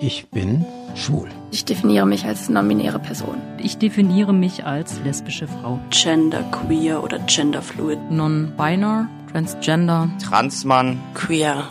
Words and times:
Ich 0.00 0.28
bin 0.28 0.64
schwul. 0.94 1.28
Ich 1.50 1.64
definiere 1.64 2.06
mich 2.06 2.24
als 2.24 2.48
nominäre 2.48 3.00
Person. 3.00 3.42
Ich 3.60 3.78
definiere 3.78 4.32
mich 4.32 4.64
als 4.64 5.00
lesbische 5.00 5.48
Frau. 5.48 5.80
Gender 5.90 6.44
queer 6.52 7.02
oder 7.02 7.18
genderfluid. 7.18 8.08
Non-binary, 8.08 9.08
transgender. 9.32 10.08
Transmann. 10.22 11.00
Queer. 11.14 11.68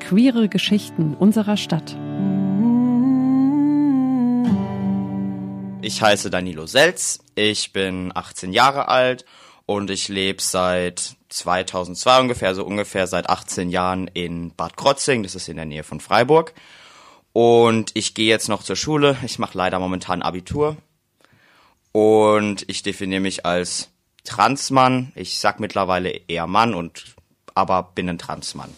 Queere 0.00 0.48
Geschichten 0.48 1.14
unserer 1.14 1.58
Stadt. 1.58 1.94
Ich 5.82 6.00
heiße 6.00 6.30
Danilo 6.30 6.66
Selz, 6.66 7.18
ich 7.34 7.74
bin 7.74 8.12
18 8.14 8.54
Jahre 8.54 8.88
alt 8.88 9.26
und 9.66 9.90
ich 9.90 10.08
lebe 10.08 10.40
seit 10.40 11.16
2002 11.28 12.20
ungefähr, 12.20 12.54
so 12.54 12.64
ungefähr 12.64 13.06
seit 13.06 13.28
18 13.28 13.68
Jahren 13.68 14.06
in 14.06 14.54
Bad 14.54 14.78
Krotzing, 14.78 15.22
das 15.22 15.34
ist 15.34 15.48
in 15.50 15.56
der 15.56 15.66
Nähe 15.66 15.82
von 15.82 16.00
Freiburg. 16.00 16.54
Und 17.32 17.92
ich 17.94 18.14
gehe 18.14 18.28
jetzt 18.28 18.48
noch 18.48 18.62
zur 18.62 18.76
Schule, 18.76 19.16
ich 19.24 19.38
mache 19.38 19.56
leider 19.56 19.78
momentan 19.78 20.22
Abitur 20.22 20.76
und 21.92 22.64
ich 22.68 22.82
definiere 22.82 23.20
mich 23.20 23.46
als 23.46 23.88
Transmann. 24.24 25.12
Ich 25.14 25.38
sag 25.38 25.60
mittlerweile 25.60 26.10
eher 26.28 26.46
Mann 26.46 26.74
und 26.74 27.14
aber 27.54 27.90
bin 27.94 28.08
ein 28.08 28.18
Transmann. 28.18 28.74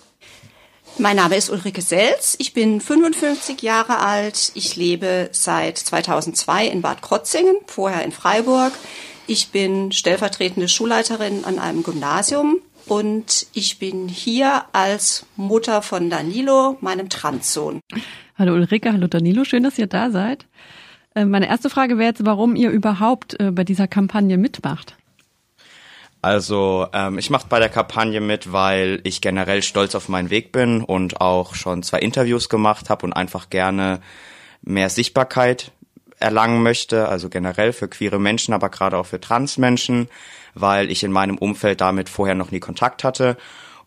Mein 0.98 1.16
Name 1.16 1.36
ist 1.36 1.50
Ulrike 1.50 1.82
Selz. 1.82 2.36
Ich 2.38 2.52
bin 2.54 2.80
55 2.80 3.62
Jahre 3.62 3.98
alt. 3.98 4.52
Ich 4.54 4.76
lebe 4.76 5.28
seit 5.32 5.76
2002 5.76 6.68
in 6.68 6.82
Bad 6.82 7.02
Krotzingen, 7.02 7.56
vorher 7.66 8.04
in 8.04 8.12
Freiburg. 8.12 8.72
Ich 9.26 9.48
bin 9.48 9.90
stellvertretende 9.90 10.68
Schulleiterin 10.68 11.44
an 11.44 11.58
einem 11.58 11.82
Gymnasium 11.82 12.58
und 12.86 13.46
ich 13.54 13.78
bin 13.78 14.08
hier 14.08 14.66
als 14.72 15.26
Mutter 15.34 15.82
von 15.82 16.10
Danilo, 16.10 16.76
meinem 16.80 17.08
Transsohn. 17.08 17.80
Hallo 18.36 18.54
Ulrike, 18.54 18.92
hallo 18.92 19.06
Danilo, 19.06 19.44
schön, 19.44 19.62
dass 19.62 19.78
ihr 19.78 19.86
da 19.86 20.10
seid. 20.10 20.46
Äh, 21.14 21.24
meine 21.24 21.46
erste 21.46 21.70
Frage 21.70 21.98
wäre 21.98 22.08
jetzt, 22.08 22.26
warum 22.26 22.56
ihr 22.56 22.70
überhaupt 22.70 23.38
äh, 23.38 23.52
bei 23.52 23.62
dieser 23.62 23.86
Kampagne 23.86 24.38
mitmacht. 24.38 24.96
Also 26.20 26.88
ähm, 26.92 27.16
ich 27.16 27.30
mache 27.30 27.46
bei 27.48 27.60
der 27.60 27.68
Kampagne 27.68 28.20
mit, 28.20 28.50
weil 28.50 29.00
ich 29.04 29.20
generell 29.20 29.62
stolz 29.62 29.94
auf 29.94 30.08
meinen 30.08 30.30
Weg 30.30 30.50
bin 30.50 30.82
und 30.82 31.20
auch 31.20 31.54
schon 31.54 31.84
zwei 31.84 32.00
Interviews 32.00 32.48
gemacht 32.48 32.90
habe 32.90 33.06
und 33.06 33.12
einfach 33.12 33.50
gerne 33.50 34.00
mehr 34.62 34.90
Sichtbarkeit 34.90 35.70
erlangen 36.18 36.60
möchte, 36.60 37.08
also 37.08 37.28
generell 37.28 37.72
für 37.72 37.86
queere 37.86 38.18
Menschen, 38.18 38.52
aber 38.52 38.68
gerade 38.68 38.98
auch 38.98 39.06
für 39.06 39.20
Transmenschen, 39.20 40.08
weil 40.54 40.90
ich 40.90 41.04
in 41.04 41.12
meinem 41.12 41.38
Umfeld 41.38 41.80
damit 41.80 42.08
vorher 42.08 42.34
noch 42.34 42.50
nie 42.50 42.60
Kontakt 42.60 43.04
hatte 43.04 43.36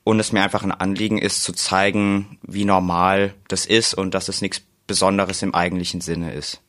und 0.08 0.20
es 0.20 0.32
mir 0.32 0.44
einfach 0.44 0.64
ein 0.64 0.72
Anliegen 0.72 1.18
ist 1.18 1.44
zu 1.44 1.54
zeigen, 1.54 2.40
wie 2.42 2.66
normal 2.66 3.34
das 3.48 3.66
ist 3.66 3.94
und 3.94 4.14
dass 4.14 4.30
es 4.30 4.42
nichts 4.42 4.62
Besonderes 4.88 5.42
im 5.42 5.54
eigentlichen 5.54 6.02
Sinne 6.02 6.34
ist. 6.34 6.62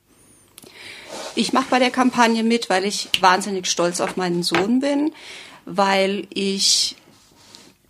Ich 1.35 1.53
mache 1.53 1.69
bei 1.71 1.79
der 1.79 1.91
Kampagne 1.91 2.43
mit, 2.43 2.69
weil 2.69 2.85
ich 2.85 3.09
wahnsinnig 3.21 3.67
stolz 3.67 4.01
auf 4.01 4.17
meinen 4.17 4.43
Sohn 4.43 4.81
bin 4.81 5.13
weil 5.69 6.27
ich 6.33 6.97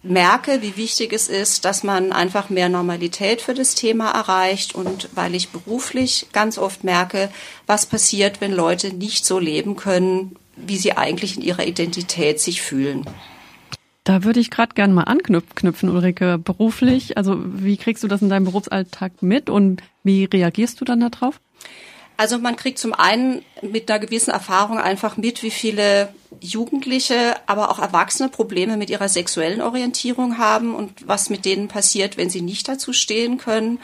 merke, 0.02 0.62
wie 0.62 0.76
wichtig 0.76 1.12
es 1.12 1.28
ist, 1.28 1.64
dass 1.64 1.82
man 1.82 2.12
einfach 2.12 2.50
mehr 2.50 2.69
Normalität 2.69 3.41
für 3.41 3.54
das 3.54 3.74
Thema 3.74 4.10
erreicht 4.10 4.74
und 4.74 5.08
weil 5.14 5.34
ich 5.34 5.50
beruflich 5.50 6.26
ganz 6.32 6.58
oft 6.58 6.84
merke, 6.84 7.30
was 7.66 7.86
passiert, 7.86 8.41
wenn 8.41 8.52
Leute 8.52 8.92
nicht 8.94 9.24
so 9.24 9.38
leben 9.38 9.76
können, 9.76 10.36
wie 10.56 10.76
sie 10.76 10.96
eigentlich 10.96 11.36
in 11.36 11.42
ihrer 11.42 11.66
Identität 11.66 12.41
sich 12.41 12.62
fühlen. 12.62 13.04
Da 14.08 14.24
würde 14.24 14.40
ich 14.40 14.50
gerade 14.50 14.72
gerne 14.72 14.94
mal 14.94 15.02
anknüpfen, 15.02 15.90
Ulrike, 15.90 16.38
beruflich. 16.38 17.18
Also 17.18 17.36
wie 17.44 17.76
kriegst 17.76 18.02
du 18.02 18.08
das 18.08 18.22
in 18.22 18.30
deinem 18.30 18.46
Berufsalltag 18.46 19.20
mit 19.20 19.50
und 19.50 19.82
wie 20.02 20.24
reagierst 20.24 20.80
du 20.80 20.86
dann 20.86 21.00
darauf? 21.00 21.42
Also 22.16 22.38
man 22.38 22.56
kriegt 22.56 22.78
zum 22.78 22.94
einen 22.94 23.42
mit 23.60 23.90
einer 23.90 23.98
gewissen 23.98 24.30
Erfahrung 24.30 24.78
einfach 24.78 25.18
mit, 25.18 25.42
wie 25.42 25.50
viele 25.50 26.08
Jugendliche, 26.40 27.36
aber 27.44 27.70
auch 27.70 27.78
Erwachsene 27.80 28.30
Probleme 28.30 28.78
mit 28.78 28.88
ihrer 28.88 29.10
sexuellen 29.10 29.60
Orientierung 29.60 30.38
haben 30.38 30.74
und 30.74 31.06
was 31.06 31.28
mit 31.28 31.44
denen 31.44 31.68
passiert, 31.68 32.16
wenn 32.16 32.30
sie 32.30 32.41
nicht 32.41 32.66
dazu 32.66 32.94
stehen 32.94 33.36
können. 33.36 33.78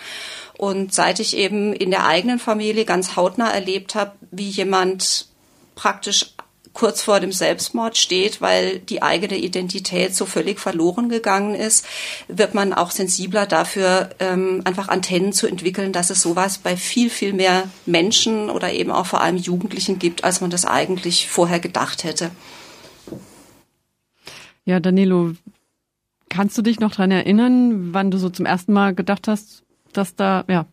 Und 0.57 0.95
seit 0.95 1.21
ich 1.21 1.37
eben 1.37 1.75
in 1.75 1.91
der 1.91 2.07
eigenen 2.07 2.39
Familie 2.39 2.87
ganz 2.87 3.15
hautnah 3.15 3.51
erlebt 3.51 3.95
habe, 3.95 4.13
wie 4.31 4.49
jemand 4.49 5.27
praktisch 5.75 6.35
kurz 6.75 7.01
vor 7.01 7.21
dem 7.21 7.33
Selbstmord 7.33 7.97
steht, 7.97 8.41
weil 8.41 8.81
die 8.81 9.01
eigene 9.01 9.39
Identität 9.39 10.15
so 10.15 10.27
völlig 10.27 10.61
verloren 10.61 11.09
gegangen 11.09 11.55
ist, 11.55 11.87
wird 12.29 12.53
man 12.53 12.75
auch 12.75 12.91
sensibler 12.91 13.47
dafür, 13.47 14.11
ähm, 14.19 14.61
einfach 14.65 14.89
Antennen 14.89 15.33
zu 15.33 15.47
entwickeln, 15.47 15.93
dass 15.93 16.11
es 16.11 16.21
sowas 16.21 16.59
bei 16.59 16.77
viel, 16.77 17.09
viel 17.09 17.33
mehr 17.33 17.71
Menschen 17.87 18.51
oder 18.51 18.73
eben 18.73 18.91
auch 18.91 19.07
vor 19.07 19.23
allem 19.23 19.37
Jugendlichen 19.37 19.99
gibt, 19.99 20.25
als 20.25 20.41
man 20.41 20.51
das 20.51 20.67
eigentlich 20.67 21.29
vorher 21.29 21.61
gedacht 21.61 22.05
hätte. 22.05 22.31
Ja, 24.65 24.81
Danilo, 24.81 25.33
kannst 26.29 26.59
du 26.59 26.63
dich 26.63 26.81
noch 26.81 26.93
dran 26.93 27.11
erinnern, 27.11 27.95
wann 27.95 28.11
du 28.11 28.19
so 28.19 28.31
zum 28.31 28.47
ersten 28.47 28.73
Mal 28.73 28.95
gedacht 28.95 29.29
hast, 29.29 29.63
dass 29.93 30.17
da, 30.17 30.45
ja, 30.49 30.67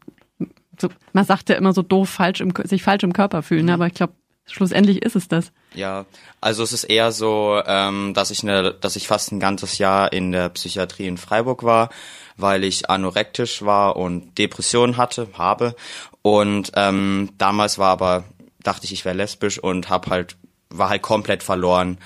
so, 0.80 0.90
man 1.14 1.26
sagt 1.26 1.50
ja 1.50 1.56
immer 1.56 1.74
so 1.74 1.84
doof, 1.84 2.10
falsch 2.10 2.42
im, 2.42 2.54
sich 2.64 2.82
falsch 2.82 3.04
im 3.04 3.14
Körper 3.14 3.44
fühlen, 3.44 3.66
ne? 3.66 3.74
aber 3.76 3.86
ich 3.86 3.94
glaube, 3.94 4.14
schlussendlich 4.52 5.04
ist 5.04 5.16
es 5.16 5.28
das. 5.28 5.52
Ja, 5.74 6.06
also 6.40 6.64
es 6.64 6.74
ist 6.74 6.84
eher 6.84 7.12
so, 7.12 7.62
ähm, 7.66 8.14
dass 8.14 8.32
ich 8.32 8.44
ne, 8.44 8.76
dass 8.80 8.96
ich 8.96 9.08
fast 9.08 9.32
ein 9.32 9.40
ganzes 9.40 9.78
Jahr 9.78 10.12
in 10.12 10.32
der 10.32 10.50
Psychiatrie 10.50 11.08
in 11.08 11.18
Freiburg 11.18 11.64
war, 11.64 11.90
weil 12.38 12.64
ich 12.64 12.90
anorektisch 12.90 13.64
war 13.64 13.96
und 13.96 14.38
Depressionen 14.38 14.98
hatte, 14.98 15.28
habe. 15.38 15.76
Und 16.22 16.72
ähm, 16.76 17.30
damals 17.38 17.78
war 17.78 17.90
aber, 17.90 18.26
dachte 18.62 18.86
ich, 18.86 18.94
ich 18.94 19.06
wäre 19.06 19.16
lesbisch 19.16 19.60
und 19.60 19.90
hab 19.90 20.10
halt, 20.10 20.38
war 20.70 20.90
halt 20.90 21.02
komplett 21.02 21.44
verloren. 21.44 21.98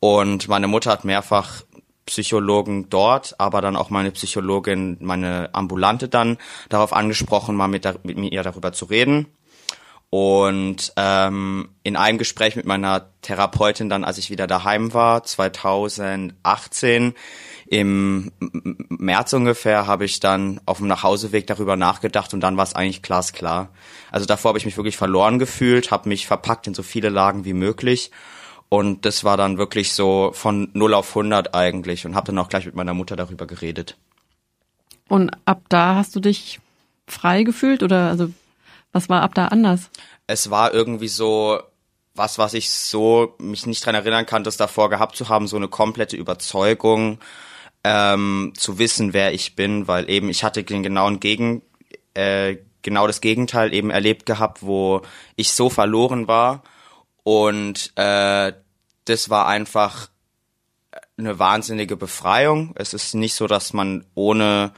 Und 0.00 0.48
meine 0.48 0.68
Mutter 0.68 0.90
hat 0.90 1.04
mehrfach 1.04 1.62
Psychologen 2.08 2.88
dort, 2.88 3.38
aber 3.38 3.60
dann 3.60 3.76
auch 3.76 3.90
meine 3.90 4.10
Psychologin, 4.10 4.96
meine 5.00 5.50
Ambulante 5.52 6.08
dann 6.08 6.38
darauf 6.70 6.92
angesprochen, 6.92 7.54
mal 7.54 7.68
mit, 7.68 7.86
mit 8.04 8.16
mir 8.16 8.42
darüber 8.42 8.72
zu 8.72 8.86
reden. 8.86 9.26
Und 10.10 10.92
ähm, 10.96 11.68
in 11.82 11.96
einem 11.96 12.16
Gespräch 12.16 12.56
mit 12.56 12.64
meiner 12.64 13.10
Therapeutin 13.20 13.90
dann, 13.90 14.04
als 14.04 14.16
ich 14.16 14.30
wieder 14.30 14.46
daheim 14.46 14.94
war, 14.94 15.22
2018, 15.22 17.14
im 17.70 18.32
März 18.88 19.34
ungefähr, 19.34 19.86
habe 19.86 20.06
ich 20.06 20.20
dann 20.20 20.60
auf 20.64 20.78
dem 20.78 20.86
Nachhauseweg 20.86 21.46
darüber 21.46 21.76
nachgedacht 21.76 22.32
und 22.32 22.40
dann 22.40 22.56
war 22.56 22.64
es 22.64 22.74
eigentlich 22.74 23.02
glasklar. 23.02 23.68
Also 24.10 24.24
davor 24.24 24.50
habe 24.50 24.58
ich 24.58 24.64
mich 24.64 24.78
wirklich 24.78 24.96
verloren 24.96 25.38
gefühlt, 25.38 25.90
habe 25.90 26.08
mich 26.08 26.26
verpackt 26.26 26.66
in 26.66 26.74
so 26.74 26.82
viele 26.82 27.10
Lagen 27.10 27.44
wie 27.44 27.52
möglich 27.52 28.10
und 28.70 29.04
das 29.04 29.22
war 29.24 29.36
dann 29.36 29.58
wirklich 29.58 29.92
so 29.92 30.30
von 30.32 30.70
0 30.72 30.94
auf 30.94 31.10
100 31.10 31.54
eigentlich 31.54 32.06
und 32.06 32.14
habe 32.14 32.28
dann 32.28 32.38
auch 32.38 32.48
gleich 32.48 32.64
mit 32.64 32.74
meiner 32.74 32.94
Mutter 32.94 33.16
darüber 33.16 33.46
geredet. 33.46 33.96
Und 35.08 35.30
ab 35.44 35.62
da 35.68 35.94
hast 35.94 36.16
du 36.16 36.20
dich 36.20 36.60
frei 37.06 37.42
gefühlt 37.42 37.82
oder 37.82 38.08
also 38.08 38.30
was 38.92 39.08
war 39.08 39.22
ab 39.22 39.34
da 39.34 39.48
anders? 39.48 39.90
Es 40.26 40.50
war 40.50 40.74
irgendwie 40.74 41.08
so 41.08 41.60
was, 42.18 42.36
was 42.36 42.52
ich 42.52 42.70
so 42.70 43.36
mich 43.38 43.64
nicht 43.64 43.86
dran 43.86 43.94
erinnern 43.94 44.26
kann, 44.26 44.44
das 44.44 44.56
davor 44.56 44.90
gehabt 44.90 45.16
zu 45.16 45.28
haben, 45.28 45.46
so 45.46 45.56
eine 45.56 45.68
komplette 45.68 46.16
Überzeugung, 46.16 47.20
ähm, 47.84 48.52
zu 48.56 48.78
wissen, 48.78 49.12
wer 49.12 49.32
ich 49.32 49.54
bin, 49.54 49.86
weil 49.86 50.10
eben 50.10 50.28
ich 50.28 50.44
hatte 50.44 50.64
den 50.64 50.82
genauen 50.82 51.20
Gegen, 51.20 51.62
äh, 52.14 52.56
genau 52.82 53.06
das 53.06 53.20
Gegenteil 53.20 53.72
eben 53.72 53.90
erlebt 53.90 54.26
gehabt, 54.26 54.62
wo 54.62 55.02
ich 55.36 55.52
so 55.52 55.70
verloren 55.70 56.26
war 56.26 56.64
und 57.22 57.92
äh, 57.96 58.52
das 59.04 59.30
war 59.30 59.46
einfach 59.46 60.10
eine 61.16 61.38
wahnsinnige 61.38 61.96
Befreiung. 61.96 62.72
Es 62.76 62.94
ist 62.94 63.14
nicht 63.14 63.34
so, 63.34 63.46
dass 63.46 63.72
man 63.72 64.04
ohne 64.14 64.72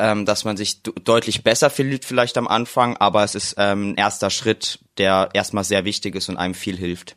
ähm, 0.00 0.24
dass 0.24 0.44
man 0.44 0.56
sich 0.56 0.82
deutlich 0.82 1.44
besser 1.44 1.70
fühlt 1.70 2.04
vielleicht 2.04 2.38
am 2.38 2.48
Anfang, 2.48 2.96
aber 2.96 3.24
es 3.24 3.34
ist 3.34 3.54
ähm, 3.58 3.90
ein 3.90 3.94
erster 3.96 4.30
Schritt, 4.30 4.80
der 4.98 5.30
erstmal 5.32 5.64
sehr 5.64 5.84
wichtig 5.84 6.14
ist 6.14 6.28
und 6.28 6.36
einem 6.36 6.54
viel 6.54 6.76
hilft. 6.76 7.16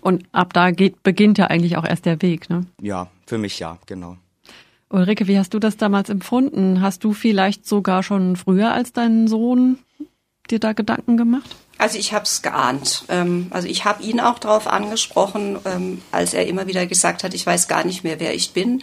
Und 0.00 0.24
ab 0.32 0.52
da 0.52 0.70
geht, 0.70 1.02
beginnt 1.02 1.38
ja 1.38 1.46
eigentlich 1.46 1.76
auch 1.76 1.84
erst 1.84 2.04
der 2.06 2.22
Weg, 2.22 2.48
ne? 2.50 2.66
Ja, 2.80 3.08
für 3.26 3.38
mich 3.38 3.58
ja, 3.58 3.78
genau. 3.86 4.16
Ulrike, 4.88 5.26
wie 5.26 5.38
hast 5.38 5.52
du 5.52 5.58
das 5.58 5.76
damals 5.76 6.10
empfunden? 6.10 6.80
Hast 6.80 7.02
du 7.02 7.12
vielleicht 7.12 7.66
sogar 7.66 8.02
schon 8.02 8.36
früher 8.36 8.72
als 8.72 8.92
dein 8.92 9.26
Sohn 9.26 9.78
dir 10.48 10.60
da 10.60 10.74
Gedanken 10.74 11.16
gemacht? 11.16 11.56
Also 11.78 11.98
ich 11.98 12.12
habe 12.12 12.24
es 12.24 12.42
geahnt. 12.42 13.04
Ähm, 13.08 13.48
also 13.50 13.68
ich 13.68 13.84
habe 13.84 14.02
ihn 14.02 14.20
auch 14.20 14.38
darauf 14.38 14.66
angesprochen, 14.66 15.58
ähm, 15.64 16.02
als 16.12 16.34
er 16.34 16.46
immer 16.46 16.66
wieder 16.66 16.86
gesagt 16.86 17.24
hat, 17.24 17.34
ich 17.34 17.44
weiß 17.44 17.68
gar 17.68 17.84
nicht 17.84 18.04
mehr, 18.04 18.20
wer 18.20 18.34
ich 18.34 18.52
bin. 18.52 18.82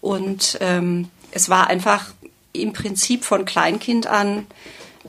Und 0.00 0.58
ähm, 0.60 1.08
es 1.30 1.48
war 1.48 1.68
einfach 1.68 2.12
im 2.54 2.72
Prinzip 2.72 3.24
von 3.24 3.44
Kleinkind 3.44 4.06
an 4.06 4.46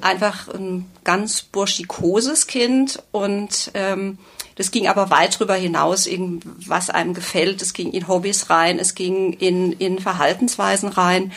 einfach 0.01 0.50
ein 0.50 0.92
ganz 1.03 1.42
burschikoses 1.42 2.47
Kind 2.47 3.01
und 3.12 3.71
ähm, 3.74 4.18
das 4.56 4.71
ging 4.71 4.88
aber 4.88 5.09
weit 5.09 5.36
darüber 5.36 5.56
hinaus, 5.56 6.07
was 6.65 6.89
einem 6.89 7.13
gefällt. 7.13 7.62
Es 7.62 7.74
ging 7.74 7.92
in 7.92 8.07
Hobbys 8.07 8.50
rein, 8.50 8.80
es 8.80 8.95
ging 8.95 9.33
in, 9.33 9.74
in 9.74 10.00
Verhaltensweisen 10.00 10.89
rein 10.89 11.31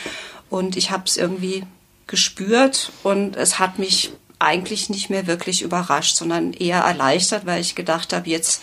und 0.49 0.77
ich 0.77 0.91
habe 0.91 1.03
es 1.05 1.17
irgendwie 1.17 1.63
gespürt 2.07 2.91
und 3.03 3.35
es 3.35 3.59
hat 3.59 3.77
mich 3.77 4.11
eigentlich 4.39 4.89
nicht 4.89 5.09
mehr 5.09 5.27
wirklich 5.27 5.61
überrascht, 5.61 6.15
sondern 6.15 6.53
eher 6.53 6.79
erleichtert, 6.79 7.45
weil 7.45 7.61
ich 7.61 7.75
gedacht 7.75 8.13
habe, 8.13 8.29
jetzt 8.29 8.61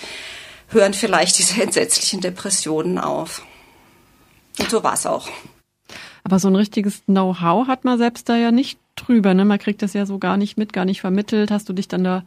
hören 0.68 0.94
vielleicht 0.94 1.38
diese 1.38 1.62
entsetzlichen 1.62 2.20
Depressionen 2.20 2.98
auf. 2.98 3.42
Und 4.58 4.70
so 4.70 4.82
war 4.82 4.94
es 4.94 5.06
auch. 5.06 5.28
Aber 6.26 6.40
so 6.40 6.48
ein 6.48 6.56
richtiges 6.56 7.04
Know-how 7.04 7.68
hat 7.68 7.84
man 7.84 7.98
selbst 7.98 8.28
da 8.28 8.36
ja 8.36 8.50
nicht 8.50 8.80
drüber. 8.96 9.32
Ne? 9.32 9.44
Man 9.44 9.60
kriegt 9.60 9.80
das 9.80 9.92
ja 9.92 10.06
so 10.06 10.18
gar 10.18 10.36
nicht 10.36 10.58
mit, 10.58 10.72
gar 10.72 10.84
nicht 10.84 11.00
vermittelt. 11.00 11.52
Hast 11.52 11.68
du 11.68 11.72
dich 11.72 11.86
dann 11.86 12.02
da 12.02 12.24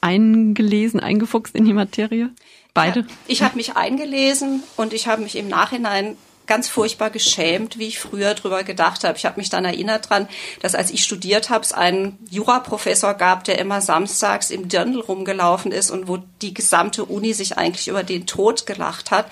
eingelesen, 0.00 0.98
eingefuchst 0.98 1.54
in 1.54 1.66
die 1.66 1.74
Materie? 1.74 2.30
Beide? 2.72 3.00
Ja, 3.00 3.06
ich 3.26 3.42
habe 3.42 3.56
mich 3.56 3.76
eingelesen 3.76 4.62
und 4.78 4.94
ich 4.94 5.08
habe 5.08 5.20
mich 5.20 5.36
im 5.36 5.46
Nachhinein 5.46 6.16
ganz 6.46 6.70
furchtbar 6.70 7.10
geschämt, 7.10 7.78
wie 7.78 7.88
ich 7.88 7.98
früher 7.98 8.32
drüber 8.32 8.64
gedacht 8.64 9.04
habe. 9.04 9.18
Ich 9.18 9.26
habe 9.26 9.38
mich 9.38 9.50
dann 9.50 9.66
erinnert 9.66 10.08
dran, 10.08 10.26
dass 10.62 10.74
als 10.74 10.90
ich 10.90 11.04
studiert 11.04 11.50
habe, 11.50 11.62
es 11.64 11.72
einen 11.72 12.18
Juraprofessor 12.30 13.12
gab, 13.12 13.44
der 13.44 13.58
immer 13.58 13.82
samstags 13.82 14.48
im 14.50 14.70
Dirndl 14.70 15.00
rumgelaufen 15.00 15.70
ist 15.70 15.90
und 15.90 16.08
wo 16.08 16.18
die 16.40 16.54
gesamte 16.54 17.04
Uni 17.04 17.34
sich 17.34 17.58
eigentlich 17.58 17.88
über 17.88 18.04
den 18.04 18.24
Tod 18.26 18.64
gelacht 18.64 19.10
hat. 19.10 19.30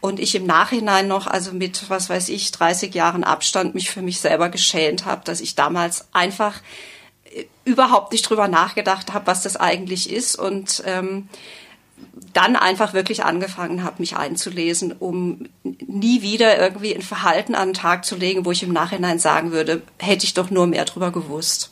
Und 0.00 0.18
ich 0.18 0.34
im 0.34 0.46
Nachhinein 0.46 1.08
noch, 1.08 1.26
also 1.26 1.52
mit, 1.52 1.90
was 1.90 2.08
weiß 2.08 2.30
ich, 2.30 2.52
30 2.52 2.94
Jahren 2.94 3.22
Abstand, 3.22 3.74
mich 3.74 3.90
für 3.90 4.02
mich 4.02 4.20
selber 4.20 4.48
geschämt 4.48 5.04
habe, 5.04 5.22
dass 5.24 5.40
ich 5.40 5.54
damals 5.54 6.08
einfach 6.12 6.60
äh, 7.24 7.44
überhaupt 7.64 8.12
nicht 8.12 8.28
drüber 8.28 8.48
nachgedacht 8.48 9.12
habe, 9.12 9.26
was 9.26 9.42
das 9.42 9.56
eigentlich 9.56 10.10
ist 10.10 10.36
und 10.36 10.82
ähm, 10.86 11.28
dann 12.32 12.56
einfach 12.56 12.94
wirklich 12.94 13.24
angefangen 13.24 13.82
habe, 13.82 13.96
mich 13.98 14.16
einzulesen, 14.16 14.92
um 14.92 15.48
nie 15.62 16.22
wieder 16.22 16.58
irgendwie 16.58 16.94
ein 16.94 17.02
Verhalten 17.02 17.54
an 17.54 17.68
den 17.68 17.74
Tag 17.74 18.04
zu 18.04 18.16
legen, 18.16 18.44
wo 18.44 18.52
ich 18.52 18.62
im 18.62 18.72
Nachhinein 18.72 19.18
sagen 19.18 19.52
würde, 19.52 19.82
hätte 19.98 20.24
ich 20.24 20.34
doch 20.34 20.50
nur 20.50 20.66
mehr 20.66 20.84
drüber 20.84 21.10
gewusst. 21.10 21.70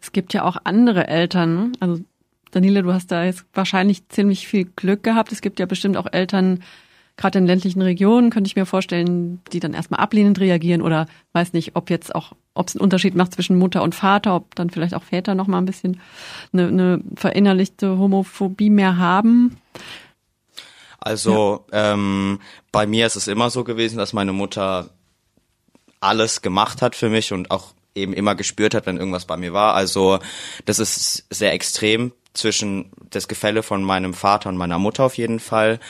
Es 0.00 0.12
gibt 0.12 0.34
ja 0.34 0.44
auch 0.44 0.56
andere 0.64 1.06
Eltern, 1.06 1.72
also 1.80 2.00
Daniela, 2.50 2.82
du 2.82 2.92
hast 2.92 3.10
da 3.10 3.24
jetzt 3.24 3.44
wahrscheinlich 3.52 4.08
ziemlich 4.08 4.46
viel 4.48 4.64
Glück 4.64 5.02
gehabt. 5.02 5.32
Es 5.32 5.40
gibt 5.40 5.60
ja 5.60 5.66
bestimmt 5.66 5.96
auch 5.96 6.06
Eltern, 6.10 6.62
gerade 7.18 7.38
in 7.38 7.46
ländlichen 7.46 7.82
Regionen, 7.82 8.30
könnte 8.30 8.48
ich 8.48 8.56
mir 8.56 8.64
vorstellen, 8.64 9.42
die 9.52 9.60
dann 9.60 9.74
erstmal 9.74 10.00
ablehnend 10.00 10.40
reagieren 10.40 10.80
oder 10.80 11.06
weiß 11.32 11.52
nicht, 11.52 11.74
ob 11.74 11.90
jetzt 11.90 12.14
auch, 12.14 12.32
ob 12.54 12.68
es 12.68 12.76
einen 12.76 12.82
Unterschied 12.82 13.14
macht 13.14 13.34
zwischen 13.34 13.58
Mutter 13.58 13.82
und 13.82 13.94
Vater, 13.94 14.36
ob 14.36 14.54
dann 14.54 14.70
vielleicht 14.70 14.94
auch 14.94 15.02
Väter 15.02 15.34
noch 15.34 15.48
mal 15.48 15.58
ein 15.58 15.66
bisschen 15.66 16.00
eine, 16.52 16.68
eine 16.68 17.02
verinnerlichte 17.16 17.98
Homophobie 17.98 18.70
mehr 18.70 18.96
haben. 18.98 19.58
Also 21.00 21.64
ja. 21.72 21.92
ähm, 21.92 22.40
bei 22.72 22.86
mir 22.86 23.06
ist 23.06 23.16
es 23.16 23.28
immer 23.28 23.50
so 23.50 23.64
gewesen, 23.64 23.98
dass 23.98 24.12
meine 24.12 24.32
Mutter 24.32 24.90
alles 26.00 26.42
gemacht 26.42 26.82
hat 26.82 26.94
für 26.94 27.08
mich 27.08 27.32
und 27.32 27.50
auch 27.50 27.74
eben 27.94 28.12
immer 28.12 28.34
gespürt 28.34 28.74
hat, 28.74 28.86
wenn 28.86 28.96
irgendwas 28.96 29.24
bei 29.24 29.36
mir 29.36 29.52
war. 29.52 29.74
Also 29.74 30.18
das 30.64 30.78
ist 30.78 31.26
sehr 31.30 31.52
extrem 31.52 32.12
zwischen 32.34 32.90
das 33.10 33.28
Gefälle 33.28 33.62
von 33.62 33.82
meinem 33.82 34.14
Vater 34.14 34.48
und 34.48 34.56
meiner 34.56 34.78
Mutter 34.78 35.04
auf 35.04 35.16
jeden 35.16 35.40
Fall. 35.40 35.80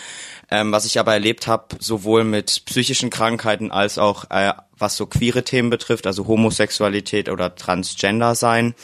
Ähm, 0.50 0.73
was 0.73 0.87
ich 0.87 0.99
aber 0.99 1.12
erlebt 1.12 1.46
habe, 1.46 1.76
sowohl 1.79 2.25
mit 2.25 2.64
psychischen 2.64 3.11
Krankheiten 3.11 3.70
als 3.70 3.99
auch 3.99 4.25
äh, 4.31 4.52
was 4.76 4.96
so 4.96 5.06
queere 5.06 5.44
Themen 5.44 5.70
betrifft, 5.70 6.06
also 6.06 6.26
Homosexualität 6.26 7.29
oder 7.29 7.55
Transgender 7.55 8.35
sein, 8.35 8.75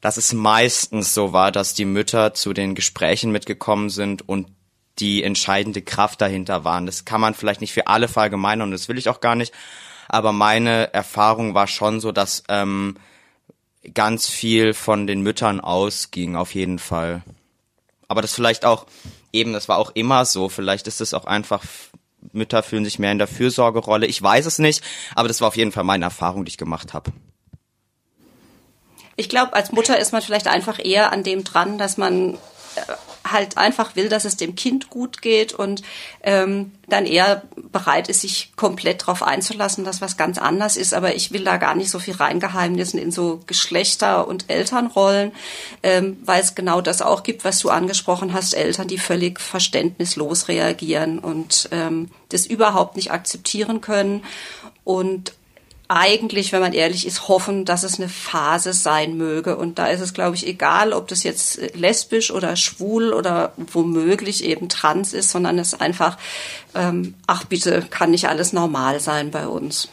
dass 0.00 0.16
es 0.16 0.32
meistens 0.32 1.14
so 1.14 1.32
war, 1.32 1.50
dass 1.50 1.74
die 1.74 1.86
Mütter 1.86 2.34
zu 2.34 2.52
den 2.52 2.74
Gesprächen 2.74 3.32
mitgekommen 3.32 3.90
sind 3.90 4.28
und 4.28 4.48
die 4.98 5.22
entscheidende 5.22 5.82
Kraft 5.82 6.20
dahinter 6.20 6.64
waren. 6.64 6.86
Das 6.86 7.04
kann 7.04 7.20
man 7.20 7.34
vielleicht 7.34 7.60
nicht 7.60 7.72
für 7.72 7.86
alle 7.86 8.08
verallgemeinern 8.08 8.68
und 8.68 8.70
das 8.70 8.88
will 8.88 8.98
ich 8.98 9.08
auch 9.08 9.20
gar 9.20 9.34
nicht. 9.34 9.52
Aber 10.08 10.32
meine 10.32 10.92
Erfahrung 10.94 11.54
war 11.54 11.66
schon 11.66 12.00
so, 12.00 12.12
dass 12.12 12.44
ähm, 12.48 12.96
ganz 13.94 14.28
viel 14.28 14.74
von 14.74 15.06
den 15.06 15.20
Müttern 15.20 15.60
ausging, 15.60 16.36
auf 16.36 16.54
jeden 16.54 16.78
Fall. 16.78 17.22
Aber 18.08 18.22
das 18.22 18.34
vielleicht 18.34 18.64
auch, 18.64 18.86
eben, 19.32 19.52
das 19.52 19.68
war 19.68 19.78
auch 19.78 19.90
immer 19.94 20.24
so, 20.24 20.48
vielleicht 20.48 20.86
ist 20.86 21.00
es 21.00 21.14
auch 21.14 21.24
einfach, 21.24 21.64
Mütter 22.32 22.62
fühlen 22.62 22.84
sich 22.84 22.98
mehr 22.98 23.12
in 23.12 23.18
der 23.18 23.26
Fürsorgerolle. 23.26 24.06
Ich 24.06 24.20
weiß 24.22 24.46
es 24.46 24.58
nicht, 24.58 24.82
aber 25.14 25.28
das 25.28 25.40
war 25.40 25.48
auf 25.48 25.56
jeden 25.56 25.72
Fall 25.72 25.84
meine 25.84 26.04
Erfahrung, 26.04 26.44
die 26.44 26.50
ich 26.50 26.58
gemacht 26.58 26.94
habe. 26.94 27.12
Ich 29.16 29.28
glaube, 29.28 29.54
als 29.54 29.72
Mutter 29.72 29.98
ist 29.98 30.12
man 30.12 30.22
vielleicht 30.22 30.46
einfach 30.46 30.78
eher 30.84 31.10
an 31.12 31.22
dem 31.22 31.42
dran, 31.42 31.78
dass 31.78 31.96
man 31.96 32.34
äh, 32.34 32.80
halt 33.32 33.58
einfach 33.58 33.96
will, 33.96 34.08
dass 34.08 34.24
es 34.24 34.36
dem 34.36 34.54
Kind 34.54 34.90
gut 34.90 35.22
geht 35.22 35.52
und 35.52 35.82
ähm, 36.22 36.72
dann 36.88 37.06
eher 37.06 37.42
bereit 37.72 38.08
ist, 38.08 38.20
sich 38.20 38.52
komplett 38.56 39.02
darauf 39.02 39.22
einzulassen, 39.22 39.84
dass 39.84 40.00
was 40.00 40.16
ganz 40.16 40.38
anders 40.38 40.76
ist. 40.76 40.94
Aber 40.94 41.14
ich 41.14 41.32
will 41.32 41.44
da 41.44 41.56
gar 41.56 41.74
nicht 41.74 41.90
so 41.90 41.98
viel 41.98 42.14
reingeheimnissen 42.14 42.98
in 42.98 43.10
so 43.10 43.40
Geschlechter- 43.46 44.28
und 44.28 44.48
Elternrollen, 44.48 45.32
ähm, 45.82 46.18
weil 46.24 46.42
es 46.42 46.54
genau 46.54 46.80
das 46.80 47.02
auch 47.02 47.22
gibt, 47.22 47.44
was 47.44 47.58
du 47.58 47.70
angesprochen 47.70 48.32
hast, 48.32 48.54
Eltern, 48.54 48.88
die 48.88 48.98
völlig 48.98 49.40
verständnislos 49.40 50.48
reagieren 50.48 51.18
und 51.18 51.68
ähm, 51.72 52.10
das 52.28 52.46
überhaupt 52.46 52.96
nicht 52.96 53.10
akzeptieren 53.10 53.80
können 53.80 54.24
und 54.84 55.32
eigentlich, 55.88 56.52
wenn 56.52 56.60
man 56.60 56.72
ehrlich 56.72 57.06
ist, 57.06 57.28
hoffen, 57.28 57.64
dass 57.64 57.82
es 57.82 57.98
eine 57.98 58.08
Phase 58.08 58.72
sein 58.72 59.16
möge. 59.16 59.56
Und 59.56 59.78
da 59.78 59.86
ist 59.86 60.00
es, 60.00 60.14
glaube 60.14 60.34
ich, 60.36 60.46
egal, 60.46 60.92
ob 60.92 61.08
das 61.08 61.22
jetzt 61.22 61.60
lesbisch 61.74 62.30
oder 62.30 62.56
schwul 62.56 63.12
oder 63.12 63.52
womöglich 63.56 64.44
eben 64.44 64.68
trans 64.68 65.12
ist, 65.12 65.30
sondern 65.30 65.58
es 65.58 65.74
einfach, 65.74 66.18
ähm, 66.74 67.14
ach 67.26 67.44
bitte, 67.44 67.84
kann 67.88 68.10
nicht 68.10 68.28
alles 68.28 68.52
normal 68.52 69.00
sein 69.00 69.30
bei 69.30 69.46
uns. 69.46 69.88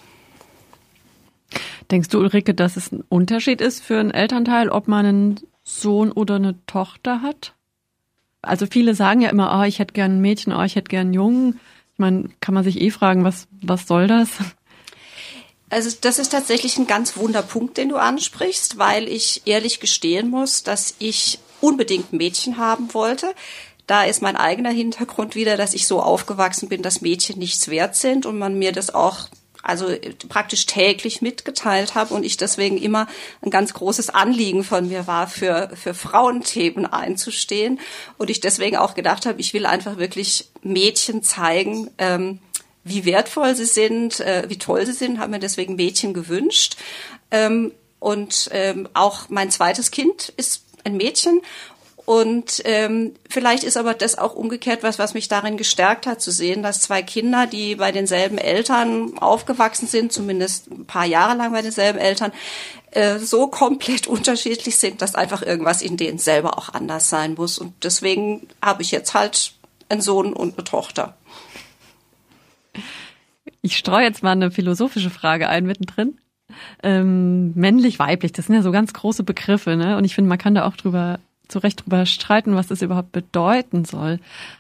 Denkst 1.92 2.10
du, 2.10 2.20
Ulrike, 2.20 2.54
dass 2.54 2.76
es 2.78 2.92
ein 2.92 3.04
Unterschied 3.10 3.62
ist 3.62 3.84
für 3.84 4.00
einen 4.00 4.12
Elternteil, 4.12 4.70
ob 4.70 4.88
man 4.88 5.06
einen 5.06 5.40
Sohn 5.64 6.12
oder 6.12 6.36
eine 6.36 6.56
Tochter 6.66 7.22
hat? 7.22 7.54
Also 8.42 8.66
viele 8.66 8.96
sagen 8.96 9.22
ja 9.22 9.30
immer, 9.30 9.60
oh, 9.60 9.64
ich 9.64 9.80
hätte 9.80 9.94
gern 9.94 10.18
ein 10.18 10.22
Mädchen, 10.22 10.54
oh, 10.54 10.64
ich 10.64 10.76
hätte 10.76 10.90
gern 10.90 11.08
einen 11.08 11.14
Jungen. 11.14 11.60
Ich 11.94 12.00
meine, 12.00 12.30
kann 12.40 12.56
man 12.56 12.64
sich 12.64 12.82
eh 12.82 12.90
fragen, 12.90 13.24
was, 13.24 13.48
was 13.62 13.88
soll 13.88 14.08
das? 14.08 14.30
Also 15.74 15.90
das 16.02 16.20
ist 16.20 16.32
tatsächlich 16.32 16.78
ein 16.78 16.86
ganz 16.86 17.18
wunder 17.18 17.42
Punkt, 17.42 17.78
den 17.78 17.90
du 17.90 17.96
ansprichst, 17.96 18.78
weil 18.78 19.08
ich 19.10 19.42
ehrlich 19.46 19.80
gestehen 19.80 20.30
muss, 20.30 20.62
dass 20.62 20.94
ich 21.00 21.40
unbedingt 21.62 22.14
Mädchen 22.14 22.58
haben 22.58 22.94
wollte. 22.94 23.34
Da 23.88 24.04
ist 24.04 24.22
mein 24.22 24.36
eigener 24.36 24.70
Hintergrund 24.70 25.34
wieder, 25.34 25.58
dass 25.58 25.74
ich 25.74 25.88
so 25.88 26.00
aufgewachsen 26.00 26.70
bin, 26.70 26.84
dass 26.84 27.02
Mädchen 27.02 27.40
nichts 27.40 27.70
wert 27.70 27.96
sind 27.96 28.28
und 28.28 28.38
man 28.38 28.60
mir 28.60 28.72
das 28.72 28.94
auch 28.94 29.30
also 29.64 29.88
praktisch 30.30 30.68
täglich 30.68 31.24
mitgeteilt 31.24 31.96
habe 31.96 32.14
und 32.14 32.24
ich 32.24 32.38
deswegen 32.38 32.78
immer 32.78 33.08
ein 33.42 33.50
ganz 33.50 33.74
großes 33.74 34.12
Anliegen 34.12 34.64
von 34.64 34.90
mir 34.90 35.08
war, 35.08 35.26
für, 35.26 35.72
für 35.74 35.96
Frauenthemen 35.96 36.86
einzustehen 36.86 37.80
und 38.20 38.30
ich 38.30 38.42
deswegen 38.42 38.78
auch 38.78 38.94
gedacht 38.94 39.26
habe, 39.26 39.42
ich 39.42 39.56
will 39.56 39.66
einfach 39.66 39.98
wirklich 39.98 40.52
Mädchen 40.62 41.24
zeigen, 41.24 41.90
ähm, 41.98 42.40
wie 42.84 43.06
wertvoll 43.06 43.56
sie 43.56 43.66
sind, 43.66 44.20
äh, 44.20 44.44
wie 44.48 44.58
toll 44.58 44.86
sie 44.86 44.94
sind, 44.94 45.20
haben 45.20 45.32
mir 45.32 45.40
deswegen 45.40 45.76
Mädchen 45.76 46.14
gewünscht. 46.14 46.76
Ähm, 47.32 47.72
und 48.00 48.50
ähm, 48.52 48.90
auch 48.94 49.30
mein 49.30 49.50
zweites 49.50 49.90
Kind 49.92 50.34
ist 50.36 50.64
ein 50.84 50.98
Mädchen. 50.98 51.42
Und 52.06 52.62
ähm, 52.66 53.14
vielleicht 53.30 53.64
ist 53.64 53.78
aber 53.78 53.94
das 53.94 54.18
auch 54.18 54.36
umgekehrt 54.36 54.84
was, 54.84 55.00
was 55.00 55.14
mich 55.14 55.30
darin 55.30 55.56
gestärkt 55.56 56.06
hat, 56.06 56.22
zu 56.22 56.32
sehen, 56.32 56.62
dass 56.62 56.82
zwei 56.82 57.02
Kinder, 57.02 57.48
die 57.48 57.76
bei 57.76 57.94
denselben 57.94 58.38
Eltern 58.38 59.18
aufgewachsen 59.18 59.88
sind, 59.88 60.12
zumindest 60.12 60.70
ein 60.70 60.86
paar 60.86 61.06
Jahre 61.06 61.38
lang 61.38 61.54
bei 61.54 61.62
denselben 61.62 62.00
Eltern, 62.00 62.34
äh, 62.92 63.20
so 63.20 63.48
komplett 63.48 64.08
unterschiedlich 64.08 64.78
sind, 64.78 65.02
dass 65.02 65.16
einfach 65.16 65.42
irgendwas 65.42 65.82
in 65.82 65.96
denen 65.96 66.20
selber 66.20 66.58
auch 66.58 66.74
anders 66.74 67.08
sein 67.08 67.36
muss. 67.36 67.58
Und 67.58 67.74
deswegen 67.84 68.50
habe 68.62 68.82
ich 68.82 68.92
jetzt 68.92 69.14
halt 69.14 69.54
einen 69.88 70.02
Sohn 70.02 70.34
und 70.34 70.58
eine 70.58 70.66
Tochter. 70.66 71.16
Ich 73.64 73.78
streue 73.78 74.04
jetzt 74.04 74.22
mal 74.24 74.32
eine 74.32 74.52
philosophische 74.52 75.10
Frage 75.10 75.48
ein 75.48 75.66
mittendrin. 75.66 76.18
Ähm, 76.84 77.54
männlich, 77.56 77.98
weiblich, 77.98 78.34
das 78.34 78.46
sind 78.48 78.56
ja 78.56 78.62
so 78.62 78.72
ganz 78.72 78.94
große 78.94 79.24
Begriffe, 79.24 79.78
ne? 79.78 79.98
Und 79.98 80.04
ich 80.04 80.14
finde, 80.14 80.28
man 80.28 80.38
kann 80.38 80.54
da 80.54 80.68
auch 80.68 80.76
drüber, 80.76 81.20
zu 81.48 81.60
Recht 81.60 81.86
drüber 81.86 82.06
streiten, 82.06 82.56
was 82.56 82.68
das 82.68 82.82
überhaupt 82.82 83.14
bedeuten 83.14 83.86
soll. 83.86 84.20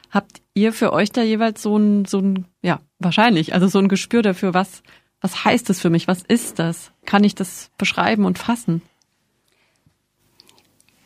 Habt 0.09 0.41
ihr 0.53 0.71
für 0.71 0.93
euch 0.93 1.11
da 1.11 1.21
jeweils 1.21 1.61
so 1.61 1.77
ein, 1.77 2.05
so 2.05 2.19
ein, 2.19 2.45
ja, 2.61 2.79
wahrscheinlich, 2.97 3.53
also 3.53 3.67
so 3.67 3.79
ein 3.79 3.89
Gespür 3.89 4.21
dafür, 4.21 4.53
was, 4.53 4.83
was 5.19 5.43
heißt 5.43 5.69
das 5.69 5.81
für 5.81 5.89
mich? 5.89 6.07
Was 6.07 6.23
ist 6.23 6.57
das? 6.59 6.91
Kann 7.05 7.25
ich 7.25 7.35
das 7.35 7.71
beschreiben 7.77 8.23
und 8.23 8.39
fassen? 8.39 8.81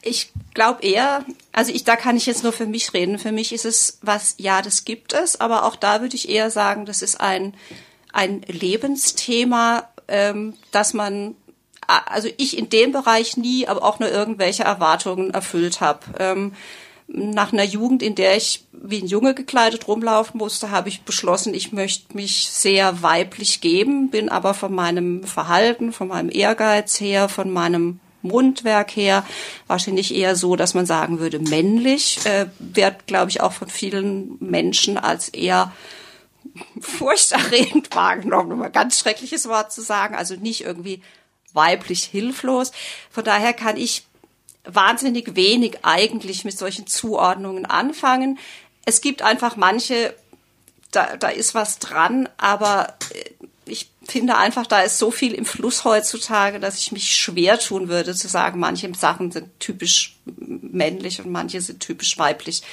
Ich 0.08 0.32
glaube 0.54 0.82
eher, 0.84 1.24
also 1.52 1.72
ich, 1.72 1.84
da 1.84 1.96
kann 1.96 2.18
ich 2.18 2.26
jetzt 2.26 2.44
nur 2.44 2.54
für 2.54 2.66
mich 2.66 2.94
reden. 2.94 3.20
Für 3.20 3.32
mich 3.32 3.54
ist 3.54 3.66
es 3.66 4.00
was, 4.02 4.36
ja, 4.38 4.62
das 4.62 4.86
gibt 4.86 5.14
es, 5.14 5.40
aber 5.40 5.66
auch 5.66 5.76
da 5.76 6.02
würde 6.02 6.16
ich 6.16 6.30
eher 6.30 6.50
sagen, 6.50 6.86
das 6.86 7.02
ist 7.02 7.20
ein, 7.20 7.54
ein 8.14 8.42
Lebensthema, 8.42 9.90
ähm, 10.08 10.56
dass 10.72 10.94
man, 10.94 11.36
also 11.88 12.30
ich 12.38 12.58
in 12.58 12.70
dem 12.70 12.92
Bereich 12.92 13.38
nie, 13.38 13.68
aber 13.68 13.84
auch 13.84 14.00
nur 14.00 14.10
irgendwelche 14.10 14.64
Erwartungen 14.64 15.32
erfüllt 15.32 15.82
habe. 15.82 16.00
Ähm, 16.20 16.54
nach 17.08 17.54
einer 17.54 17.64
Jugend, 17.64 18.04
in 18.04 18.16
der 18.16 18.36
ich 18.36 18.66
wie 18.74 19.02
ein 19.02 19.08
Junge 19.08 19.34
gekleidet 19.34 19.88
rumlaufen 19.88 20.38
musste, 20.38 20.72
habe 20.72 20.90
ich 20.90 21.04
beschlossen, 21.04 21.54
ich 21.54 21.72
möchte 21.72 22.16
mich 22.16 22.50
sehr 22.50 23.02
weiblich 23.02 23.62
geben, 23.62 24.10
bin 24.10 24.30
aber 24.30 24.54
von 24.54 24.74
meinem 24.74 25.24
Verhalten, 25.24 25.94
von 25.94 26.10
meinem 26.10 26.30
Ehrgeiz 26.30 27.00
her, 27.00 27.30
von 27.30 27.50
meinem 27.50 28.00
Mundwerk 28.28 28.96
her 28.96 29.26
wahrscheinlich 29.68 30.14
eher 30.14 30.36
so, 30.36 30.56
dass 30.56 30.74
man 30.74 30.86
sagen 30.86 31.20
würde, 31.20 31.40
männlich, 31.40 32.26
äh, 32.26 32.48
wird, 32.60 33.08
glaube 33.08 33.30
ich, 33.30 33.42
auch 33.42 33.54
von 33.54 33.70
vielen 33.70 34.38
Menschen 34.40 34.98
als 34.98 35.30
eher 35.30 35.72
furchterregend 36.80 37.90
wahrgenommen, 37.96 38.52
um 38.52 38.62
ein 38.62 38.72
ganz 38.72 39.00
schreckliches 39.00 39.48
Wort 39.48 39.72
zu 39.72 39.82
sagen, 39.82 40.16
also 40.16 40.36
nicht 40.36 40.62
irgendwie 40.62 41.02
weiblich 41.54 42.04
hilflos. 42.04 42.72
Von 43.10 43.24
daher 43.24 43.54
kann 43.54 43.78
ich 43.78 44.04
wahnsinnig 44.64 45.36
wenig 45.36 45.80
eigentlich 45.84 46.46
mit 46.46 46.58
solchen 46.58 46.88
Zuordnungen 46.88 47.66
anfangen. 47.66 48.38
Es 48.86 49.02
gibt 49.02 49.22
einfach 49.22 49.56
manche, 49.56 50.14
da, 50.92 51.18
da 51.18 51.30
ist 51.30 51.56
was 51.56 51.80
dran, 51.80 52.30
aber 52.38 52.96
äh, 53.14 53.30
finde 54.08 54.38
einfach, 54.38 54.66
da 54.68 54.82
ist 54.82 54.98
so 54.98 55.12
viel 55.12 55.34
im 55.34 55.46
Fluss 55.46 55.84
heutzutage, 55.84 56.60
dass 56.60 56.80
ich 56.80 56.92
mich 56.92 57.16
schwer 57.16 57.60
tun 57.60 57.90
würde 57.90 58.16
zu 58.16 58.28
sagen, 58.28 58.60
manche 58.60 58.92
Sachen 58.96 59.32
sind 59.32 59.60
typisch 59.60 60.18
männlich 60.26 61.20
und 61.20 61.32
manche 61.32 61.62
sind 61.62 61.80
typisch 61.80 62.18
weiblich. 62.18 62.64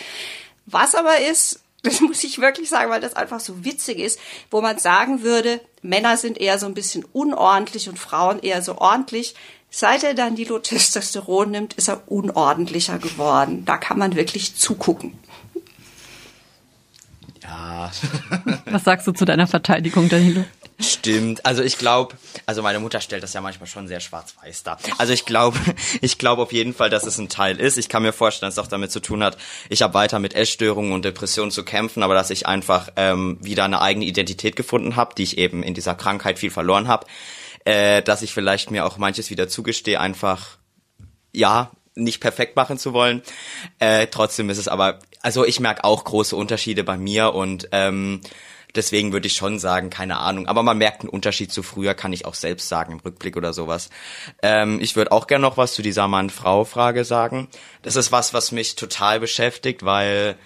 Was 0.66 0.94
aber 0.94 1.18
ist, 1.20 1.60
das 1.82 2.00
muss 2.00 2.24
ich 2.24 2.40
wirklich 2.40 2.68
sagen, 2.68 2.90
weil 2.90 3.00
das 3.00 3.14
einfach 3.14 3.40
so 3.40 3.64
witzig 3.64 3.98
ist, 3.98 4.18
wo 4.50 4.60
man 4.60 4.78
sagen 4.78 5.22
würde, 5.22 5.60
Männer 5.82 6.16
sind 6.16 6.38
eher 6.38 6.58
so 6.58 6.66
ein 6.66 6.74
bisschen 6.74 7.04
unordentlich 7.12 7.88
und 7.88 7.98
Frauen 7.98 8.38
eher 8.38 8.62
so 8.62 8.78
ordentlich. 8.78 9.34
Seit 9.70 10.04
er 10.04 10.14
dann 10.14 10.36
Testosteron 10.36 11.50
nimmt, 11.50 11.74
ist 11.74 11.88
er 11.88 12.02
unordentlicher 12.06 12.98
geworden. 12.98 13.64
Da 13.64 13.76
kann 13.76 13.98
man 13.98 14.14
wirklich 14.14 14.54
zugucken. 14.54 15.18
Ja. 17.42 17.90
Was 18.66 18.84
sagst 18.84 19.06
du 19.06 19.12
zu 19.12 19.24
deiner 19.24 19.48
Verteidigung, 19.48 20.08
Danilo? 20.08 20.44
Stimmt. 20.80 21.46
Also 21.46 21.62
ich 21.62 21.78
glaube, 21.78 22.16
also 22.46 22.62
meine 22.62 22.80
Mutter 22.80 23.00
stellt 23.00 23.22
das 23.22 23.32
ja 23.32 23.40
manchmal 23.40 23.68
schon 23.68 23.86
sehr 23.86 24.00
schwarz-weiß 24.00 24.64
dar. 24.64 24.78
Also 24.98 25.12
ich 25.12 25.24
glaube, 25.24 25.58
ich 26.00 26.18
glaube 26.18 26.42
auf 26.42 26.52
jeden 26.52 26.74
Fall, 26.74 26.90
dass 26.90 27.04
es 27.04 27.18
ein 27.18 27.28
Teil 27.28 27.60
ist. 27.60 27.76
Ich 27.76 27.88
kann 27.88 28.02
mir 28.02 28.12
vorstellen, 28.12 28.48
dass 28.48 28.54
es 28.54 28.64
auch 28.64 28.70
damit 28.70 28.90
zu 28.90 29.00
tun 29.00 29.22
hat, 29.22 29.36
ich 29.68 29.82
habe 29.82 29.94
weiter 29.94 30.18
mit 30.18 30.34
Essstörungen 30.34 30.92
und 30.92 31.04
Depressionen 31.04 31.52
zu 31.52 31.64
kämpfen, 31.64 32.02
aber 32.02 32.14
dass 32.14 32.30
ich 32.30 32.46
einfach 32.46 32.88
ähm, 32.96 33.38
wieder 33.40 33.64
eine 33.64 33.80
eigene 33.80 34.04
Identität 34.06 34.56
gefunden 34.56 34.96
habe, 34.96 35.14
die 35.14 35.22
ich 35.22 35.38
eben 35.38 35.62
in 35.62 35.74
dieser 35.74 35.94
Krankheit 35.94 36.38
viel 36.38 36.50
verloren 36.50 36.88
habe. 36.88 37.06
Äh, 37.64 38.02
dass 38.02 38.22
ich 38.22 38.34
vielleicht 38.34 38.70
mir 38.70 38.84
auch 38.84 38.98
manches 38.98 39.30
wieder 39.30 39.48
zugestehe, 39.48 39.98
einfach 39.98 40.58
ja, 41.32 41.70
nicht 41.94 42.20
perfekt 42.20 42.56
machen 42.56 42.78
zu 42.78 42.92
wollen. 42.92 43.22
Äh, 43.78 44.08
trotzdem 44.08 44.50
ist 44.50 44.58
es 44.58 44.68
aber, 44.68 44.98
also 45.22 45.44
ich 45.44 45.60
merke 45.60 45.84
auch 45.84 46.04
große 46.04 46.36
Unterschiede 46.36 46.84
bei 46.84 46.98
mir 46.98 47.32
und 47.32 47.68
ähm, 47.72 48.20
Deswegen 48.74 49.12
würde 49.12 49.26
ich 49.26 49.34
schon 49.34 49.58
sagen, 49.58 49.90
keine 49.90 50.18
Ahnung. 50.18 50.46
Aber 50.46 50.62
man 50.62 50.78
merkt 50.78 51.02
einen 51.02 51.08
Unterschied 51.08 51.52
zu 51.52 51.62
früher, 51.62 51.94
kann 51.94 52.12
ich 52.12 52.26
auch 52.26 52.34
selbst 52.34 52.68
sagen, 52.68 52.92
im 52.92 53.00
Rückblick 53.00 53.36
oder 53.36 53.52
sowas. 53.52 53.90
Ähm, 54.42 54.80
ich 54.80 54.96
würde 54.96 55.12
auch 55.12 55.26
gerne 55.26 55.42
noch 55.42 55.56
was 55.56 55.74
zu 55.74 55.82
dieser 55.82 56.08
Mann-Frau-Frage 56.08 57.04
sagen. 57.04 57.48
Das 57.82 57.96
ist 57.96 58.12
was, 58.12 58.34
was 58.34 58.52
mich 58.52 58.74
total 58.74 59.20
beschäftigt, 59.20 59.84
weil 59.84 60.36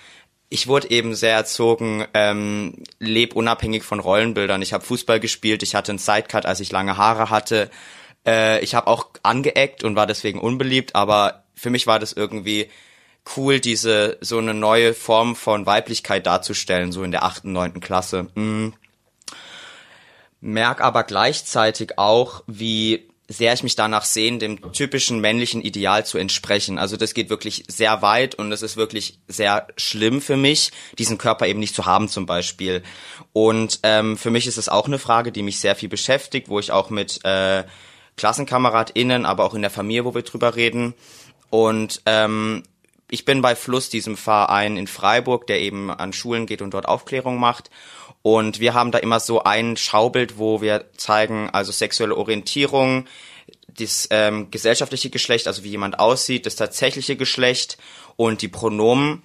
ich 0.50 0.66
wurde 0.66 0.90
eben 0.90 1.14
sehr 1.14 1.34
erzogen, 1.34 2.06
ähm, 2.14 2.82
leb 2.98 3.36
unabhängig 3.36 3.82
von 3.82 4.00
Rollenbildern. 4.00 4.62
Ich 4.62 4.72
habe 4.72 4.84
Fußball 4.84 5.20
gespielt, 5.20 5.62
ich 5.62 5.74
hatte 5.74 5.92
einen 5.92 5.98
Sidecut, 5.98 6.46
als 6.46 6.60
ich 6.60 6.72
lange 6.72 6.96
Haare 6.96 7.30
hatte. 7.30 7.70
Äh, 8.26 8.60
ich 8.60 8.74
habe 8.74 8.86
auch 8.86 9.08
angeeckt 9.22 9.84
und 9.84 9.96
war 9.96 10.06
deswegen 10.06 10.40
unbeliebt, 10.40 10.94
aber 10.94 11.44
für 11.54 11.70
mich 11.70 11.86
war 11.86 11.98
das 11.98 12.12
irgendwie 12.12 12.70
cool, 13.36 13.60
diese 13.60 14.18
so 14.20 14.38
eine 14.38 14.54
neue 14.54 14.94
Form 14.94 15.36
von 15.36 15.66
Weiblichkeit 15.66 16.26
darzustellen, 16.26 16.92
so 16.92 17.02
in 17.02 17.10
der 17.10 17.24
achten, 17.24 17.52
neunten 17.52 17.80
Klasse. 17.80 18.24
Mm. 18.34 18.70
Merk 20.40 20.80
aber 20.80 21.02
gleichzeitig 21.02 21.98
auch, 21.98 22.44
wie 22.46 23.08
sehr 23.30 23.52
ich 23.52 23.62
mich 23.62 23.76
danach 23.76 24.04
sehne, 24.04 24.38
dem 24.38 24.72
typischen 24.72 25.20
männlichen 25.20 25.60
Ideal 25.60 26.06
zu 26.06 26.16
entsprechen. 26.16 26.78
Also 26.78 26.96
das 26.96 27.12
geht 27.12 27.28
wirklich 27.28 27.64
sehr 27.68 28.00
weit 28.00 28.34
und 28.36 28.50
es 28.52 28.62
ist 28.62 28.78
wirklich 28.78 29.18
sehr 29.28 29.66
schlimm 29.76 30.22
für 30.22 30.38
mich, 30.38 30.70
diesen 30.98 31.18
Körper 31.18 31.46
eben 31.46 31.60
nicht 31.60 31.74
zu 31.74 31.84
haben 31.84 32.08
zum 32.08 32.24
Beispiel. 32.24 32.82
Und 33.34 33.80
ähm, 33.82 34.16
für 34.16 34.30
mich 34.30 34.46
ist 34.46 34.56
es 34.56 34.70
auch 34.70 34.86
eine 34.86 34.98
Frage, 34.98 35.30
die 35.30 35.42
mich 35.42 35.60
sehr 35.60 35.76
viel 35.76 35.90
beschäftigt, 35.90 36.48
wo 36.48 36.58
ich 36.58 36.72
auch 36.72 36.88
mit 36.88 37.22
äh, 37.24 37.64
KlassenkameradInnen, 38.16 39.26
aber 39.26 39.44
auch 39.44 39.54
in 39.54 39.62
der 39.62 39.70
Familie, 39.70 40.06
wo 40.06 40.14
wir 40.14 40.22
drüber 40.22 40.56
reden. 40.56 40.94
Und 41.50 42.00
ähm, 42.06 42.62
ich 43.10 43.24
bin 43.24 43.40
bei 43.40 43.54
Fluss, 43.54 43.88
diesem 43.88 44.16
Verein 44.16 44.76
in 44.76 44.86
Freiburg, 44.86 45.46
der 45.46 45.60
eben 45.60 45.90
an 45.90 46.12
Schulen 46.12 46.46
geht 46.46 46.62
und 46.62 46.74
dort 46.74 46.86
Aufklärung 46.86 47.38
macht. 47.38 47.70
Und 48.22 48.60
wir 48.60 48.74
haben 48.74 48.90
da 48.90 48.98
immer 48.98 49.20
so 49.20 49.44
ein 49.44 49.76
Schaubild, 49.76 50.38
wo 50.38 50.60
wir 50.60 50.86
zeigen, 50.96 51.48
also 51.50 51.72
sexuelle 51.72 52.16
Orientierung, 52.16 53.06
das 53.68 54.08
ähm, 54.10 54.50
gesellschaftliche 54.50 55.08
Geschlecht, 55.08 55.46
also 55.46 55.64
wie 55.64 55.70
jemand 55.70 55.98
aussieht, 55.98 56.46
das 56.46 56.56
tatsächliche 56.56 57.16
Geschlecht 57.16 57.78
und 58.16 58.42
die 58.42 58.48
Pronomen. 58.48 59.22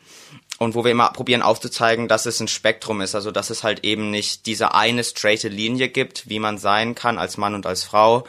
Und 0.60 0.76
wo 0.76 0.84
wir 0.86 0.92
immer 0.92 1.10
probieren 1.10 1.42
aufzuzeigen, 1.42 2.08
dass 2.08 2.26
es 2.28 2.40
ein 2.40 2.48
Spektrum 2.48 3.02
ist, 3.02 3.16
also 3.16 3.32
dass 3.32 3.50
es 3.50 3.64
halt 3.64 3.84
eben 3.84 4.12
nicht 4.12 4.46
diese 4.46 4.76
eine 4.76 5.04
straighte 5.04 5.50
Linie 5.50 5.90
gibt, 5.90 6.30
wie 6.30 6.40
man 6.40 6.58
sein 6.58 6.94
kann 6.96 7.18
als 7.18 7.38
Mann 7.38 7.56
und 7.56 7.66
als 7.66 7.84
Frau, 7.84 8.26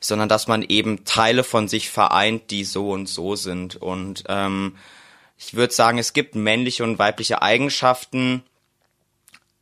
sondern 0.00 0.28
dass 0.28 0.48
man 0.48 0.62
eben 0.62 1.04
Teile 1.04 1.44
von 1.44 1.68
sich 1.68 1.88
vereint, 1.88 2.50
die 2.50 2.64
so 2.64 2.90
und 2.90 3.08
so 3.08 3.36
sind. 3.36 3.76
Und 3.76 4.24
ähm, 4.28 4.74
ich 5.38 5.54
würde 5.54 5.72
sagen, 5.72 5.98
es 5.98 6.12
gibt 6.12 6.34
männliche 6.34 6.84
und 6.84 6.98
weibliche 6.98 7.42
Eigenschaften, 7.42 8.42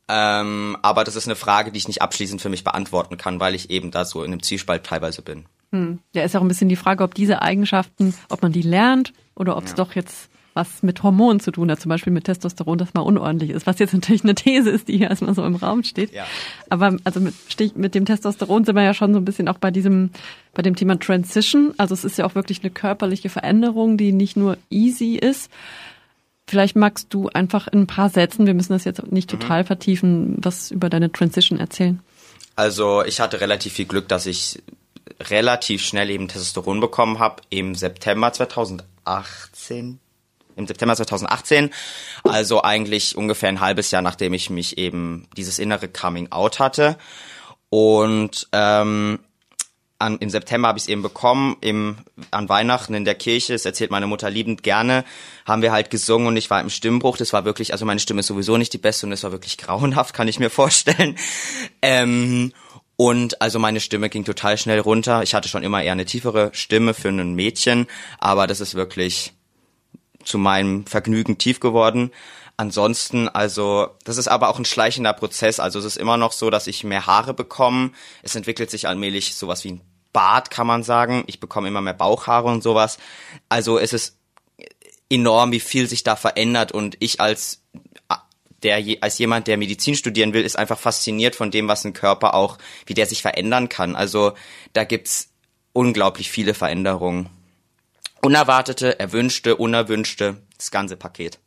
ähm, 0.09 0.77
aber 0.81 1.03
das 1.03 1.15
ist 1.15 1.27
eine 1.27 1.35
Frage, 1.35 1.71
die 1.71 1.77
ich 1.77 1.87
nicht 1.87 2.01
abschließend 2.01 2.41
für 2.41 2.49
mich 2.49 2.63
beantworten 2.63 3.17
kann, 3.17 3.39
weil 3.39 3.55
ich 3.55 3.69
eben 3.69 3.91
da 3.91 4.05
so 4.05 4.23
in 4.23 4.31
einem 4.31 4.41
Zwiespalt 4.41 4.85
teilweise 4.85 5.21
bin. 5.21 5.45
Hm. 5.71 5.99
Ja, 6.13 6.23
ist 6.23 6.35
auch 6.35 6.41
ein 6.41 6.47
bisschen 6.47 6.69
die 6.69 6.77
Frage, 6.77 7.03
ob 7.03 7.13
diese 7.13 7.41
Eigenschaften, 7.41 8.15
ob 8.29 8.41
man 8.41 8.51
die 8.51 8.61
lernt 8.61 9.13
oder 9.35 9.57
ob 9.57 9.65
es 9.65 9.71
ja. 9.71 9.75
doch 9.75 9.95
jetzt 9.95 10.29
was 10.57 10.81
mit 10.81 11.03
Hormonen 11.03 11.39
zu 11.39 11.51
tun 11.51 11.69
hat, 11.69 11.79
zum 11.79 11.89
Beispiel 11.89 12.11
mit 12.11 12.25
Testosteron, 12.25 12.79
das 12.79 12.93
mal 12.95 13.01
unordentlich 13.01 13.51
ist, 13.51 13.67
was 13.67 13.77
jetzt 13.77 13.93
natürlich 13.93 14.23
eine 14.23 14.35
These 14.35 14.69
ist, 14.69 14.87
die 14.87 14.97
hier 14.97 15.09
erstmal 15.09 15.35
so 15.35 15.45
im 15.45 15.55
Raum 15.55 15.83
steht. 15.83 16.11
Ja. 16.13 16.25
Aber 16.69 16.97
also 17.03 17.19
mit, 17.19 17.35
mit 17.77 17.95
dem 17.95 18.05
Testosteron 18.05 18.65
sind 18.65 18.75
wir 18.75 18.83
ja 18.83 18.95
schon 18.95 19.13
so 19.13 19.19
ein 19.19 19.25
bisschen 19.25 19.47
auch 19.47 19.59
bei 19.59 19.69
diesem, 19.69 20.09
bei 20.55 20.63
dem 20.63 20.75
Thema 20.75 20.99
Transition. 20.99 21.75
Also 21.77 21.93
es 21.93 22.03
ist 22.03 22.17
ja 22.17 22.25
auch 22.25 22.33
wirklich 22.33 22.61
eine 22.63 22.71
körperliche 22.71 23.29
Veränderung, 23.29 23.97
die 23.97 24.11
nicht 24.11 24.35
nur 24.35 24.57
easy 24.71 25.15
ist. 25.15 25.51
Vielleicht 26.49 26.75
magst 26.75 27.13
du 27.13 27.29
einfach 27.29 27.67
in 27.67 27.81
ein 27.81 27.87
paar 27.87 28.09
Sätzen, 28.09 28.47
wir 28.47 28.55
müssen 28.55 28.73
das 28.73 28.83
jetzt 28.83 29.11
nicht 29.11 29.31
mhm. 29.31 29.39
total 29.39 29.61
mhm. 29.61 29.67
vertiefen, 29.67 30.35
was 30.39 30.71
über 30.71 30.89
deine 30.89 31.11
Transition 31.11 31.59
erzählen. 31.59 31.99
Also 32.55 33.05
ich 33.05 33.19
hatte 33.19 33.39
relativ 33.41 33.73
viel 33.73 33.85
Glück, 33.85 34.07
dass 34.07 34.25
ich 34.25 34.63
relativ 35.21 35.83
schnell 35.83 36.09
eben 36.09 36.27
Testosteron 36.27 36.79
bekommen 36.79 37.19
habe 37.19 37.43
im 37.49 37.75
September 37.75 38.33
2018 38.33 39.99
im 40.57 40.67
September 40.67 40.95
2018, 40.95 41.69
also 42.23 42.63
eigentlich 42.63 43.15
ungefähr 43.15 43.49
ein 43.49 43.61
halbes 43.61 43.91
Jahr, 43.91 44.01
nachdem 44.01 44.33
ich 44.33 44.49
mich 44.49 44.77
eben 44.77 45.27
dieses 45.37 45.59
innere 45.59 45.87
Coming 45.87 46.31
Out 46.31 46.59
hatte. 46.59 46.97
Und 47.69 48.47
ähm, 48.51 49.19
an, 49.99 50.17
im 50.19 50.29
September 50.29 50.67
habe 50.67 50.77
ich 50.77 50.83
es 50.85 50.89
eben 50.89 51.01
bekommen, 51.01 51.57
im, 51.61 51.97
an 52.31 52.49
Weihnachten 52.49 52.93
in 52.93 53.05
der 53.05 53.15
Kirche, 53.15 53.53
das 53.53 53.65
erzählt 53.65 53.91
meine 53.91 54.07
Mutter 54.07 54.29
liebend 54.29 54.63
gerne, 54.63 55.03
haben 55.45 55.61
wir 55.61 55.71
halt 55.71 55.89
gesungen 55.89 56.27
und 56.27 56.37
ich 56.37 56.49
war 56.49 56.61
im 56.61 56.69
Stimmbruch, 56.69 57.17
das 57.17 57.33
war 57.33 57.45
wirklich, 57.45 57.71
also 57.71 57.85
meine 57.85 57.99
Stimme 57.99 58.19
ist 58.19 58.27
sowieso 58.27 58.57
nicht 58.57 58.73
die 58.73 58.77
beste 58.77 59.05
und 59.05 59.11
es 59.11 59.23
war 59.23 59.31
wirklich 59.31 59.57
grauenhaft, 59.57 60.13
kann 60.13 60.27
ich 60.27 60.39
mir 60.39 60.49
vorstellen. 60.49 61.17
Ähm, 61.81 62.53
und 62.95 63.41
also 63.41 63.59
meine 63.59 63.79
Stimme 63.79 64.09
ging 64.09 64.25
total 64.25 64.57
schnell 64.57 64.79
runter. 64.79 65.21
Ich 65.21 65.35
hatte 65.35 65.49
schon 65.49 65.63
immer 65.63 65.83
eher 65.83 65.91
eine 65.91 66.05
tiefere 66.05 66.49
Stimme 66.53 66.95
für 66.95 67.09
ein 67.09 67.35
Mädchen, 67.35 67.85
aber 68.17 68.47
das 68.47 68.59
ist 68.59 68.73
wirklich 68.73 69.33
zu 70.27 70.37
meinem 70.37 70.85
Vergnügen 70.85 71.37
tief 71.37 71.59
geworden. 71.59 72.11
Ansonsten, 72.57 73.29
also, 73.29 73.89
das 74.03 74.17
ist 74.17 74.27
aber 74.27 74.49
auch 74.49 74.57
ein 74.57 74.65
schleichender 74.65 75.13
Prozess. 75.13 75.59
Also 75.59 75.79
es 75.79 75.85
ist 75.85 75.97
immer 75.97 76.17
noch 76.17 76.31
so, 76.31 76.49
dass 76.49 76.67
ich 76.67 76.83
mehr 76.83 77.05
Haare 77.05 77.33
bekomme. 77.33 77.91
Es 78.23 78.35
entwickelt 78.35 78.71
sich 78.71 78.87
allmählich 78.87 79.35
sowas 79.35 79.63
wie 79.63 79.73
ein 79.73 79.81
Bart, 80.11 80.49
kann 80.49 80.65
man 80.65 80.83
sagen. 80.83 81.23
Ich 81.27 81.39
bekomme 81.39 81.67
immer 81.67 81.81
mehr 81.81 81.93
Bauchhaare 81.93 82.47
und 82.47 82.63
sowas. 82.63 82.97
Also 83.49 83.77
es 83.77 83.93
ist 83.93 84.17
enorm, 85.09 85.51
wie 85.51 85.59
viel 85.59 85.87
sich 85.87 86.03
da 86.03 86.15
verändert 86.15 86.71
und 86.71 86.97
ich 86.99 87.21
als 87.21 87.61
der 88.63 88.83
als 89.01 89.19
jemand, 89.19 89.45
der 89.47 89.57
Medizin 89.57 89.95
studieren 89.95 90.33
will, 90.33 90.43
ist 90.43 90.57
einfach 90.57 90.79
fasziniert 90.79 91.35
von 91.35 91.51
dem, 91.51 91.67
was 91.67 91.85
ein 91.85 91.93
Körper 91.93 92.33
auch, 92.33 92.57
wie 92.87 92.95
der 92.95 93.05
sich 93.05 93.21
verändern 93.21 93.69
kann. 93.69 93.95
Also 93.95 94.33
da 94.73 94.83
gibt's 94.83 95.29
unglaublich 95.73 96.31
viele 96.31 96.55
Veränderungen. 96.55 97.29
Unerwartete, 98.21 98.99
erwünschte, 98.99 99.55
unerwünschte, 99.55 100.37
das 100.57 100.71
ganze 100.71 100.97
Paket. 100.97 101.39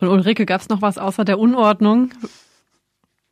Und 0.00 0.08
Ulrike, 0.08 0.46
gab 0.46 0.60
es 0.60 0.68
noch 0.68 0.82
was 0.82 0.98
außer 0.98 1.24
der 1.24 1.38
Unordnung, 1.38 2.12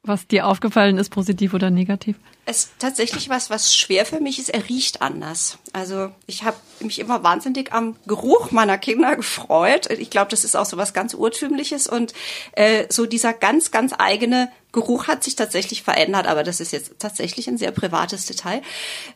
was 0.07 0.27
dir 0.27 0.47
aufgefallen 0.47 0.99
ist, 0.99 1.11
positiv 1.11 1.55
oder 1.55 1.71
negativ? 1.71 2.17
Es 2.45 2.71
tatsächlich 2.79 3.29
was, 3.29 3.51
was 3.51 3.75
schwer 3.75 4.07
für 4.07 4.21
mich 4.21 4.39
ist, 4.39 4.51
er 4.51 4.69
riecht 4.69 5.03
anders. 5.03 5.59
Also 5.73 6.11
ich 6.27 6.45
habe 6.45 6.57
mich 6.81 7.01
immer 7.01 7.25
wahnsinnig 7.25 7.73
am 7.73 7.97
Geruch 8.07 8.53
meiner 8.53 8.79
Kinder 8.79 9.17
gefreut. 9.17 9.91
Ich 9.91 10.11
glaube, 10.11 10.31
das 10.31 10.45
ist 10.45 10.57
auch 10.57 10.67
so 10.67 10.77
was 10.77 10.95
ganz 10.95 11.15
Urtümliches 11.15 11.89
und 11.89 12.15
äh, 12.53 12.87
so 12.89 13.07
dieser 13.07 13.33
ganz, 13.33 13.73
ganz 13.73 13.95
eigene 13.99 14.51
Geruch 14.73 15.09
hat 15.09 15.25
sich 15.25 15.35
tatsächlich 15.37 15.83
verändert, 15.83 16.27
aber 16.27 16.45
das 16.45 16.61
ist 16.61 16.73
jetzt 16.73 16.93
tatsächlich 16.99 17.49
ein 17.49 17.59
sehr 17.59 17.73
privates 17.73 18.27
Detail. 18.27 18.63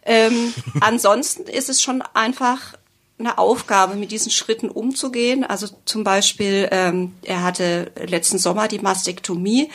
Ähm, 0.05 0.53
ansonsten 0.81 1.43
ist 1.43 1.69
es 1.69 1.83
schon 1.83 2.03
einfach 2.15 2.75
eine 3.21 3.39
Aufgabe, 3.39 3.95
mit 3.95 4.11
diesen 4.11 4.33
Schritten 4.33 4.71
umzugehen. 4.71 5.45
Also 5.45 5.69
zum 5.85 6.03
Beispiel, 6.03 6.69
ähm, 6.73 7.15
er 7.23 7.43
hatte 7.43 7.93
letzten 8.07 8.39
Sommer 8.39 8.67
die 8.67 8.79
Mastektomie 8.79 9.71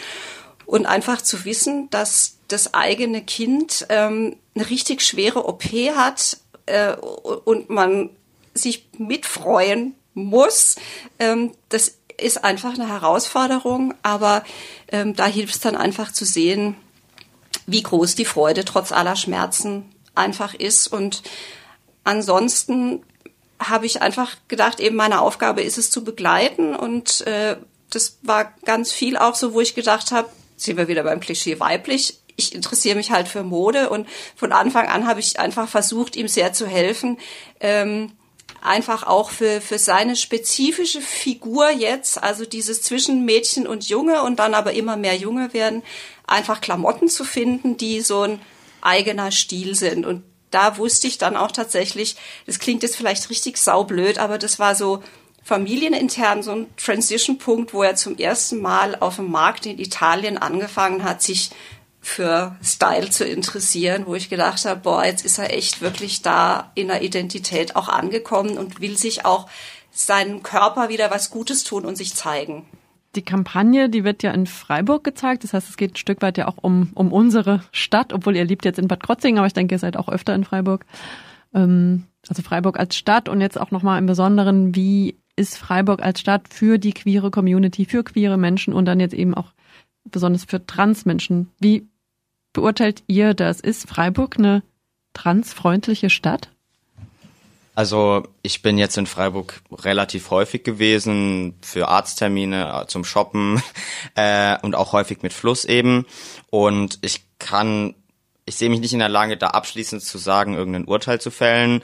und 0.66 0.86
einfach 0.86 1.22
zu 1.22 1.46
wissen, 1.46 1.90
dass 1.90 2.38
das 2.48 2.74
eigene 2.74 3.24
Kind 3.24 3.86
ähm, 3.90 4.38
eine 4.56 4.70
richtig 4.70 5.02
schwere 5.02 5.48
OP 5.48 5.64
hat 5.64 6.38
äh, 6.66 6.94
und 6.96 7.70
man 7.70 8.10
sich 8.54 8.88
mitfreuen 8.98 9.96
muss, 10.14 10.78
ähm, 11.20 11.52
das 11.70 11.98
ist 12.18 12.44
einfach 12.44 12.74
eine 12.74 12.88
Herausforderung, 12.88 13.94
aber 14.02 14.44
ähm, 14.88 15.16
da 15.16 15.26
hilft 15.26 15.56
es 15.56 15.62
dann 15.62 15.76
einfach 15.76 16.12
zu 16.12 16.26
sehen, 16.26 16.76
wie 17.68 17.84
groß 17.84 18.16
die 18.16 18.26
Freude 18.26 18.64
trotz 18.64 18.92
aller 18.92 19.16
Schmerzen 19.16 19.92
einfach 20.14 20.54
ist. 20.54 20.88
Und 20.88 21.24
ansonsten 22.04 23.04
habe 23.60 23.86
ich 23.86 24.02
einfach 24.02 24.36
gedacht, 24.48 24.80
eben 24.80 24.96
meine 24.96 25.22
Aufgabe 25.22 25.62
ist 25.62 25.78
es 25.78 25.92
zu 25.92 26.04
begleiten 26.04 26.76
und 26.76 27.22
äh, 27.22 27.58
das 27.90 28.18
war 28.22 28.54
ganz 28.66 28.92
viel 28.92 29.18
auch 29.18 29.36
so, 29.36 29.54
wo 29.54 29.62
ich 29.62 29.76
gedacht 29.76 30.12
habe, 30.12 30.30
sind 30.56 30.78
wir 30.78 30.88
wieder 30.88 31.04
beim 31.04 31.20
Klischee 31.20 31.60
weiblich. 31.60 32.20
Ich 32.36 32.54
interessiere 32.54 32.96
mich 32.96 33.12
halt 33.12 33.28
für 33.28 33.44
Mode 33.44 33.90
und 33.90 34.08
von 34.36 34.52
Anfang 34.52 34.88
an 34.88 35.08
habe 35.08 35.20
ich 35.20 35.40
einfach 35.40 35.70
versucht, 35.70 36.16
ihm 36.16 36.28
sehr 36.28 36.54
zu 36.54 36.68
helfen, 36.68 37.18
ähm, 37.60 38.12
einfach 38.62 39.04
auch 39.04 39.30
für, 39.30 39.62
für 39.62 39.80
seine 39.80 40.16
spezifische 40.16 41.02
Figur 41.02 41.70
jetzt, 41.70 42.22
also 42.22 42.46
dieses 42.46 42.82
zwischen 42.82 43.24
Mädchen 43.24 43.68
und 43.68 43.88
Junge 43.88 44.24
und 44.24 44.38
dann 44.38 44.54
aber 44.54 44.74
immer 44.74 44.98
mehr 44.98 45.16
Junge 45.16 45.54
werden, 45.54 45.84
einfach 46.28 46.62
Klamotten 46.62 47.08
zu 47.08 47.24
finden, 47.24 47.78
die 47.78 48.02
so 48.02 48.24
ein 48.24 48.42
eigener 48.82 49.32
Stil 49.32 49.76
sind. 49.76 50.06
Und 50.06 50.24
da 50.52 50.78
wusste 50.78 51.08
ich 51.08 51.18
dann 51.18 51.36
auch 51.36 51.52
tatsächlich, 51.52 52.16
das 52.46 52.60
klingt 52.60 52.84
jetzt 52.84 52.96
vielleicht 52.96 53.30
richtig 53.30 53.58
saublöd, 53.58 54.18
aber 54.18 54.38
das 54.38 54.60
war 54.60 54.76
so 54.76 55.04
familienintern 55.46 56.42
so 56.42 56.52
ein 56.52 56.66
Transition-Punkt, 56.76 57.72
wo 57.72 57.84
er 57.84 57.96
zum 57.96 58.18
ersten 58.18 58.60
Mal 58.62 58.96
auf 59.00 59.18
dem 59.18 59.30
Markt 59.30 59.68
in 59.68 59.78
Italien 59.78 60.40
angefangen 60.40 61.04
hat, 61.04 61.22
sich 61.22 61.52
für 62.02 62.56
Style 62.64 63.12
zu 63.12 63.26
interessieren, 63.26 64.06
wo 64.08 64.16
ich 64.16 64.30
gedacht 64.30 64.66
habe, 64.66 64.82
boah, 64.82 65.06
jetzt 65.06 65.24
ist 65.24 65.38
er 65.38 65.56
echt 65.56 65.82
wirklich 65.82 66.24
da 66.24 66.72
in 66.74 66.88
der 66.88 67.04
Identität 67.04 67.76
auch 67.76 67.90
angekommen 67.90 68.58
und 68.58 68.82
will 68.82 68.98
sich 68.98 69.26
auch 69.26 69.48
seinem 69.92 70.42
Körper 70.42 70.90
wieder 70.90 71.12
was 71.12 71.30
Gutes 71.30 71.64
tun 71.64 71.86
und 71.86 71.96
sich 71.96 72.16
zeigen. 72.16 72.66
Die 73.16 73.24
Kampagne, 73.24 73.88
die 73.88 74.04
wird 74.04 74.24
ja 74.24 74.32
in 74.32 74.48
Freiburg 74.48 75.04
gezeigt. 75.04 75.44
Das 75.44 75.54
heißt, 75.54 75.70
es 75.70 75.78
geht 75.78 75.94
ein 75.94 75.98
Stück 75.98 76.24
weit 76.24 76.40
ja 76.40 76.48
auch 76.48 76.58
um, 76.60 76.90
um 76.96 77.14
unsere 77.14 77.64
Stadt, 77.72 78.14
obwohl 78.14 78.36
ihr 78.36 78.46
lebt 78.46 78.66
jetzt 78.66 78.80
in 78.80 78.88
Bad 78.88 79.04
Krotzingen, 79.04 79.38
aber 79.38 79.48
ich 79.48 79.54
denke, 79.54 79.76
ihr 79.76 79.80
seid 79.80 79.96
auch 79.96 80.10
öfter 80.10 80.34
in 80.34 80.44
Freiburg. 80.44 80.86
Ähm, 81.54 82.06
also 82.28 82.42
Freiburg 82.42 82.80
als 82.80 82.96
Stadt 82.96 83.30
und 83.30 83.42
jetzt 83.42 83.60
auch 83.60 83.72
nochmal 83.72 84.00
im 84.00 84.08
Besonderen, 84.08 84.76
wie 84.76 85.18
ist 85.36 85.58
Freiburg 85.58 86.02
als 86.02 86.20
Stadt 86.20 86.48
für 86.50 86.78
die 86.78 86.94
queere 86.94 87.32
Community, 87.32 87.86
für 87.86 88.04
queere 88.04 88.38
Menschen 88.38 88.74
und 88.74 88.86
dann 88.86 89.00
jetzt 89.00 89.14
eben 89.14 89.34
auch 89.34 89.54
besonders 90.04 90.46
für 90.46 90.66
Transmenschen. 90.66 91.52
Wie 91.60 91.88
beurteilt 92.54 93.04
ihr 93.08 93.34
das? 93.34 93.60
Ist 93.60 93.88
Freiburg 93.88 94.38
eine 94.38 94.64
transfreundliche 95.14 96.10
Stadt? 96.10 96.50
Also 97.76 98.24
ich 98.42 98.62
bin 98.62 98.78
jetzt 98.78 98.98
in 98.98 99.06
Freiburg 99.06 99.62
relativ 99.70 100.32
häufig 100.32 100.64
gewesen 100.64 101.56
für 101.62 101.90
Arzttermine 101.90 102.84
äh, 102.84 102.88
zum 102.88 103.04
Shoppen 103.04 103.62
äh, 104.16 104.58
und 104.62 104.76
auch 104.76 104.94
häufig 104.94 105.22
mit 105.22 105.34
Fluss 105.34 105.66
eben. 105.66 106.06
Und 106.50 107.00
ich 107.02 107.26
kann, 107.38 107.94
ich 108.46 108.56
sehe 108.56 108.70
mich 108.70 108.80
nicht 108.80 108.94
in 108.94 109.00
der 109.00 109.10
Lage, 109.10 109.36
da 109.36 109.48
abschließend 109.48 110.02
zu 110.02 110.18
sagen, 110.18 110.54
irgendein 110.54 110.86
Urteil 110.86 111.20
zu 111.20 111.32
fällen. 111.32 111.82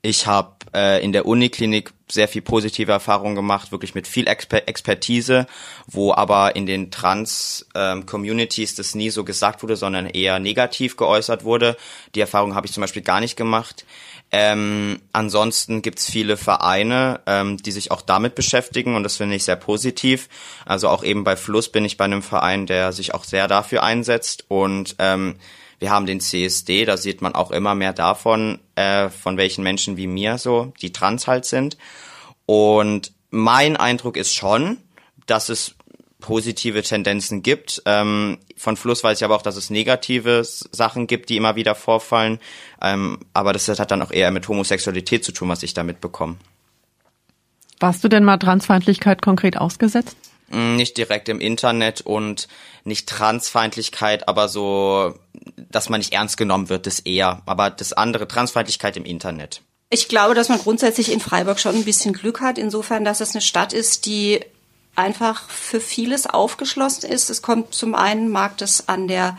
Ich 0.00 0.28
habe 0.28 0.54
äh, 0.74 1.02
in 1.04 1.12
der 1.12 1.26
Uniklinik 1.26 1.92
sehr 2.10 2.28
viel 2.28 2.42
positive 2.42 2.92
Erfahrungen 2.92 3.34
gemacht, 3.34 3.72
wirklich 3.72 3.94
mit 3.94 4.06
viel 4.06 4.26
Exper 4.26 4.68
Expertise, 4.68 5.46
wo 5.86 6.12
aber 6.12 6.56
in 6.56 6.66
den 6.66 6.90
Trans-Communities 6.90 8.70
ähm, 8.70 8.76
das 8.76 8.94
nie 8.94 9.10
so 9.10 9.24
gesagt 9.24 9.62
wurde, 9.62 9.76
sondern 9.76 10.06
eher 10.06 10.38
negativ 10.38 10.96
geäußert 10.96 11.44
wurde. 11.44 11.76
Die 12.14 12.20
Erfahrung 12.20 12.54
habe 12.54 12.66
ich 12.66 12.72
zum 12.72 12.82
Beispiel 12.82 13.02
gar 13.02 13.20
nicht 13.20 13.36
gemacht. 13.36 13.86
Ähm, 14.34 15.00
ansonsten 15.12 15.82
gibt's 15.82 16.10
viele 16.10 16.38
Vereine, 16.38 17.20
ähm, 17.26 17.58
die 17.58 17.70
sich 17.70 17.90
auch 17.90 18.00
damit 18.00 18.34
beschäftigen 18.34 18.96
und 18.96 19.02
das 19.02 19.18
finde 19.18 19.36
ich 19.36 19.44
sehr 19.44 19.56
positiv. 19.56 20.30
Also 20.64 20.88
auch 20.88 21.04
eben 21.04 21.22
bei 21.22 21.36
Fluss 21.36 21.70
bin 21.70 21.84
ich 21.84 21.98
bei 21.98 22.06
einem 22.06 22.22
Verein, 22.22 22.66
der 22.66 22.92
sich 22.92 23.12
auch 23.12 23.24
sehr 23.24 23.46
dafür 23.46 23.82
einsetzt 23.82 24.46
und 24.48 24.96
ähm, 24.98 25.36
wir 25.82 25.90
haben 25.90 26.06
den 26.06 26.20
CSD, 26.20 26.84
da 26.84 26.96
sieht 26.96 27.22
man 27.22 27.34
auch 27.34 27.50
immer 27.50 27.74
mehr 27.74 27.92
davon, 27.92 28.60
äh, 28.76 29.08
von 29.08 29.36
welchen 29.36 29.64
Menschen 29.64 29.96
wie 29.96 30.06
mir 30.06 30.38
so, 30.38 30.72
die 30.80 30.92
trans 30.92 31.26
halt 31.26 31.44
sind. 31.44 31.76
Und 32.46 33.12
mein 33.30 33.76
Eindruck 33.76 34.16
ist 34.16 34.32
schon, 34.32 34.78
dass 35.26 35.48
es 35.48 35.74
positive 36.20 36.84
Tendenzen 36.84 37.42
gibt. 37.42 37.82
Ähm, 37.84 38.38
von 38.56 38.76
Fluss 38.76 39.02
weiß 39.02 39.18
ich 39.18 39.24
aber 39.24 39.34
auch, 39.34 39.42
dass 39.42 39.56
es 39.56 39.70
negative 39.70 40.44
Sachen 40.44 41.08
gibt, 41.08 41.30
die 41.30 41.36
immer 41.36 41.56
wieder 41.56 41.74
vorfallen. 41.74 42.38
Ähm, 42.80 43.18
aber 43.34 43.52
das 43.52 43.68
hat 43.68 43.90
dann 43.90 44.02
auch 44.02 44.12
eher 44.12 44.30
mit 44.30 44.46
Homosexualität 44.46 45.24
zu 45.24 45.32
tun, 45.32 45.48
was 45.48 45.64
ich 45.64 45.74
damit 45.74 46.00
bekomme. 46.00 46.36
Warst 47.80 48.04
du 48.04 48.08
denn 48.08 48.22
mal 48.22 48.38
Transfeindlichkeit 48.38 49.20
konkret 49.20 49.58
ausgesetzt? 49.58 50.16
Mm, 50.52 50.76
nicht 50.76 50.96
direkt 50.98 51.28
im 51.28 51.40
Internet 51.40 52.02
und 52.02 52.46
nicht 52.84 53.08
Transfeindlichkeit, 53.08 54.28
aber 54.28 54.48
so, 54.48 55.14
dass 55.56 55.88
man 55.88 56.00
nicht 56.00 56.12
ernst 56.12 56.36
genommen 56.36 56.68
wird, 56.68 56.86
das 56.86 57.00
eher. 57.00 57.42
Aber 57.46 57.70
das 57.70 57.92
andere, 57.92 58.28
Transfeindlichkeit 58.28 58.96
im 58.96 59.04
Internet. 59.04 59.62
Ich 59.90 60.08
glaube, 60.08 60.34
dass 60.34 60.48
man 60.48 60.58
grundsätzlich 60.58 61.12
in 61.12 61.20
Freiburg 61.20 61.60
schon 61.60 61.74
ein 61.74 61.84
bisschen 61.84 62.14
Glück 62.14 62.40
hat, 62.40 62.58
insofern, 62.58 63.04
dass 63.04 63.20
es 63.20 63.34
eine 63.34 63.42
Stadt 63.42 63.72
ist, 63.72 64.06
die 64.06 64.40
einfach 64.96 65.48
für 65.48 65.80
vieles 65.80 66.26
aufgeschlossen 66.26 67.10
ist. 67.10 67.30
Es 67.30 67.42
kommt 67.42 67.74
zum 67.74 67.94
einen, 67.94 68.28
mag 68.28 68.56
das 68.58 68.88
an 68.88 69.08
der 69.08 69.36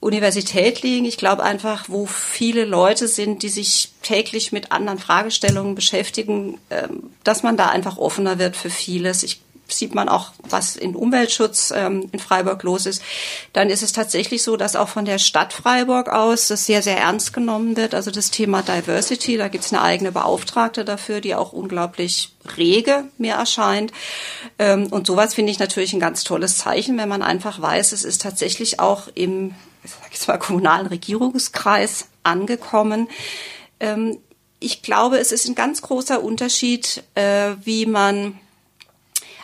Universität 0.00 0.82
liegen. 0.82 1.04
Ich 1.04 1.16
glaube 1.16 1.42
einfach, 1.42 1.88
wo 1.88 2.06
viele 2.06 2.64
Leute 2.64 3.08
sind, 3.08 3.42
die 3.42 3.48
sich 3.48 3.92
täglich 4.02 4.52
mit 4.52 4.70
anderen 4.70 4.98
Fragestellungen 4.98 5.74
beschäftigen, 5.74 6.58
ähm, 6.70 7.10
dass 7.24 7.42
man 7.42 7.56
da 7.56 7.68
einfach 7.68 7.98
offener 7.98 8.38
wird 8.38 8.56
für 8.56 8.70
vieles. 8.70 9.22
Ich 9.22 9.40
sieht 9.68 9.94
man 9.94 10.08
auch, 10.08 10.32
was 10.48 10.76
in 10.76 10.94
Umweltschutz 10.94 11.72
ähm, 11.74 12.08
in 12.12 12.18
Freiburg 12.18 12.62
los 12.62 12.86
ist, 12.86 13.02
dann 13.52 13.70
ist 13.70 13.82
es 13.82 13.92
tatsächlich 13.92 14.42
so, 14.42 14.56
dass 14.56 14.76
auch 14.76 14.88
von 14.88 15.04
der 15.04 15.18
Stadt 15.18 15.52
Freiburg 15.52 16.08
aus 16.08 16.48
das 16.48 16.66
sehr, 16.66 16.82
sehr 16.82 16.98
ernst 16.98 17.32
genommen 17.32 17.76
wird. 17.76 17.94
Also 17.94 18.10
das 18.10 18.30
Thema 18.30 18.62
Diversity, 18.62 19.36
da 19.36 19.48
gibt 19.48 19.64
es 19.64 19.72
eine 19.72 19.82
eigene 19.82 20.12
Beauftragte 20.12 20.84
dafür, 20.84 21.20
die 21.20 21.34
auch 21.34 21.52
unglaublich 21.52 22.32
rege 22.56 23.04
mir 23.18 23.34
erscheint. 23.34 23.92
Ähm, 24.58 24.86
und 24.88 25.06
sowas 25.06 25.34
finde 25.34 25.52
ich 25.52 25.58
natürlich 25.58 25.92
ein 25.92 26.00
ganz 26.00 26.24
tolles 26.24 26.58
Zeichen, 26.58 26.96
wenn 26.98 27.08
man 27.08 27.22
einfach 27.22 27.60
weiß, 27.60 27.92
es 27.92 28.04
ist 28.04 28.22
tatsächlich 28.22 28.80
auch 28.80 29.08
im 29.14 29.54
sag 29.86 30.12
jetzt 30.12 30.28
mal, 30.28 30.38
kommunalen 30.38 30.86
Regierungskreis 30.86 32.06
angekommen. 32.22 33.08
Ähm, 33.80 34.18
ich 34.58 34.82
glaube, 34.82 35.18
es 35.18 35.32
ist 35.32 35.48
ein 35.48 35.54
ganz 35.54 35.82
großer 35.82 36.22
Unterschied, 36.22 37.04
äh, 37.14 37.52
wie 37.62 37.86
man 37.86 38.38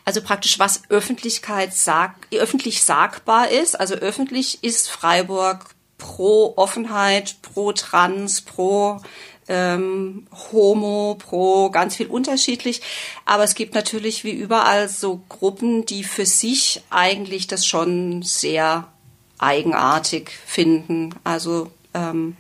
also 0.05 0.21
praktisch 0.21 0.59
was 0.59 0.83
Öffentlichkeit 0.89 1.75
sag, 1.75 2.15
öffentlich 2.33 2.83
sagbar 2.83 3.49
ist. 3.51 3.79
Also 3.79 3.95
öffentlich 3.95 4.63
ist 4.65 4.91
Freiburg 4.91 5.67
pro 5.99 6.55
Offenheit, 6.57 7.37
pro 7.43 7.73
Trans, 7.73 8.41
pro 8.41 9.01
ähm, 9.49 10.27
Homo, 10.53 11.17
pro 11.19 11.71
ganz 11.71 11.97
viel 11.97 12.09
unterschiedlich. 12.09 12.83
Aber 13.25 13.45
es 13.45 13.55
gibt 13.55 13.75
natürlich 13.75 14.25
wie 14.25 14.33
überall 14.33 14.89
so 14.89 15.23
Gruppen, 15.29 15.87
die 15.87 16.05
für 16.05 16.27
sich 16.27 16.83
eigentlich 16.91 17.47
das 17.47 17.67
schon 17.67 18.23
sehr 18.23 18.89
eigenartig 19.39 20.31
finden. 20.47 21.15
Also 21.25 21.71
ähm, 21.95 22.37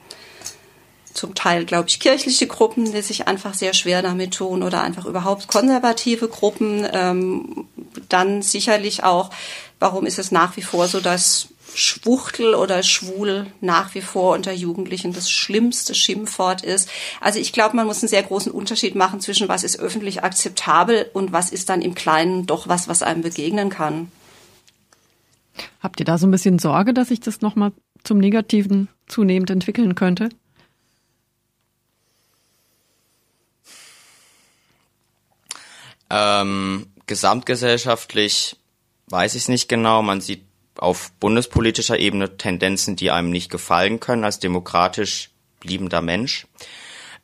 zum 1.14 1.35
Teil, 1.35 1.64
glaube 1.64 1.88
ich, 1.88 2.01
kirchliche 2.01 2.46
Gruppen, 2.46 2.90
die 2.90 3.03
sich 3.03 3.29
einfach 3.29 3.55
sehr 3.55 3.75
schwer 3.75 4.03
damit 4.03 4.35
tun 4.35 4.62
oder 4.62 4.83
einfach 4.83 5.05
überhaupt 5.05 5.48
konservative 5.48 6.29
Gruppen. 6.29 6.87
Ähm, 6.92 7.66
dann 8.09 8.42
sicherlich 8.42 9.05
auch, 9.05 9.31
warum 9.79 10.07
ist 10.07 10.18
es 10.18 10.33
nach 10.33 10.57
wie 10.57 10.62
vor 10.62 10.88
so, 10.88 11.01
dass 11.01 11.48
Schwuchtel 11.75 12.55
oder 12.55 12.83
Schwul 12.83 13.46
nach 13.61 13.94
wie 13.94 14.01
vor 14.01 14.35
unter 14.35 14.53
Jugendlichen 14.53 15.12
das 15.12 15.31
schlimmste 15.31 15.94
Schimpfwort 15.94 16.62
ist. 16.62 16.88
Also 17.20 17.38
ich 17.38 17.53
glaube, 17.53 17.77
man 17.77 17.87
muss 17.87 18.03
einen 18.03 18.09
sehr 18.09 18.22
großen 18.22 18.53
Unterschied 18.53 18.94
machen 18.94 19.20
zwischen 19.20 19.48
was 19.48 19.64
ist 19.64 19.81
öffentlich 19.81 20.22
akzeptabel 20.22 21.11
und 21.12 21.33
was 21.33 21.51
ist 21.51 21.68
dann 21.68 21.83
im 21.83 21.94
Kleinen 21.94 22.46
doch 22.46 22.68
was, 22.68 22.88
was 22.88 23.03
einem 23.03 23.22
begegnen 23.22 23.70
kann. 23.70 24.11
Habt 25.81 26.01
ihr 26.01 26.07
da 26.07 26.18
so 26.18 26.27
ein 26.27 26.31
bisschen 26.31 26.59
Sorge, 26.59 26.94
dass 26.94 27.09
sich 27.09 27.20
das 27.20 27.40
nochmal 27.40 27.72
zum 28.05 28.18
Negativen 28.18 28.88
zunehmend 29.07 29.51
entwickeln 29.51 29.94
könnte? 29.94 30.29
Ähm, 36.12 36.87
gesamtgesellschaftlich 37.07 38.57
weiß 39.09 39.35
ich 39.35 39.42
es 39.42 39.48
nicht 39.48 39.68
genau. 39.68 40.03
Man 40.03 40.20
sieht 40.20 40.44
auf 40.77 41.12
bundespolitischer 41.20 41.98
Ebene 41.98 42.37
Tendenzen, 42.37 42.96
die 42.96 43.11
einem 43.11 43.31
nicht 43.31 43.51
gefallen 43.51 43.98
können 43.98 44.25
als 44.25 44.38
demokratisch 44.38 45.31
bliebender 45.61 46.03
Mensch. 46.03 46.46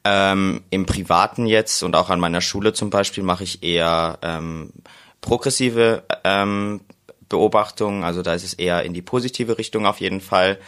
Ähm, 0.05 0.63
Im 0.71 0.87
Privaten 0.87 1.47
jetzt 1.47 1.83
und 1.83 1.95
auch 1.97 2.09
an 2.09 2.21
meiner 2.21 2.41
Schule 2.41 2.73
zum 2.73 2.89
Beispiel 2.89 3.25
mache 3.25 3.45
ich 3.45 3.63
eher 3.63 4.19
ähm, 4.23 4.73
progressive 5.21 6.05
ähm, 6.25 6.81
Beobachtungen, 7.29 8.05
also 8.05 8.23
da 8.23 8.33
ist 8.35 8.45
es 8.45 8.55
eher 8.55 8.85
in 8.85 8.95
die 8.95 9.03
positive 9.03 9.59
Richtung 9.59 9.87
auf 9.87 10.01
jeden 10.01 10.21
Fall. 10.21 10.59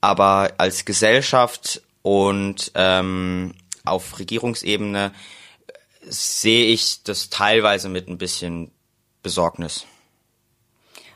Aber 0.00 0.52
als 0.58 0.84
Gesellschaft 0.84 1.80
und 2.02 2.72
ähm, 2.74 3.54
auf 3.84 4.18
Regierungsebene 4.18 5.12
sehe 6.02 6.66
ich 6.66 7.02
das 7.04 7.30
teilweise 7.30 7.88
mit 7.88 8.08
ein 8.08 8.18
bisschen 8.18 8.70
Besorgnis. 9.22 9.86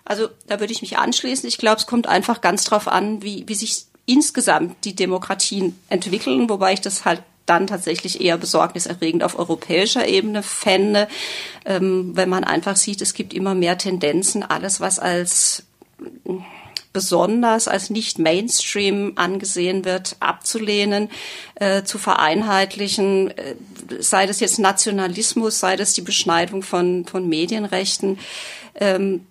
Also 0.05 0.29
da 0.47 0.61
würde 0.61 0.73
ich 0.73 0.83
mich 0.83 0.99
anschließen. 0.99 1.49
Ich 1.49 1.59
glaube, 1.59 1.79
es 1.79 1.87
kommt 1.87 2.07
einfach 2.07 2.41
ganz 2.41 2.65
drauf 2.65 2.87
an, 2.87 3.23
wie, 3.23 3.45
wie 3.49 3.55
sich 3.55 3.87
insgesamt 4.07 4.85
die 4.85 4.95
Demokratien 4.95 5.79
entwickeln, 5.89 6.49
wobei 6.49 6.73
ich 6.73 6.81
das 6.81 7.05
halt 7.05 7.23
dann 7.45 7.67
tatsächlich 7.67 8.21
eher 8.21 8.37
besorgniserregend 8.39 9.23
auf 9.23 9.39
europäischer 9.39 10.07
Ebene 10.07 10.43
fände, 10.43 11.09
ähm, 11.65 12.17
wenn 12.17 12.29
man 12.29 12.45
einfach 12.45 12.77
sieht, 12.77 13.01
es 13.03 13.15
gibt 13.15 13.33
immer 13.33 13.55
mehr 13.55 13.79
Tendenzen, 13.79 14.43
alles, 14.43 14.81
was 14.81 14.99
als 14.99 15.65
besonders 16.97 17.69
als 17.69 17.91
nicht 17.91 18.19
Mainstream 18.19 19.13
angesehen 19.17 19.85
wird, 19.85 20.17
abzulehnen, 20.19 21.11
äh, 21.57 21.83
zu 21.83 21.99
vereinheitlichen, 21.99 23.37
äh, 23.37 23.55
sei 23.99 24.25
das 24.25 24.41
jetzt 24.41 24.59
Nationalismus, 24.59 25.61
sei 25.61 25.77
das 25.77 25.93
die 25.93 26.01
Beschneidung 26.01 26.63
von, 26.63 27.05
von 27.05 27.29
Medienrechten, 27.29 28.19
ähm, 28.77 29.27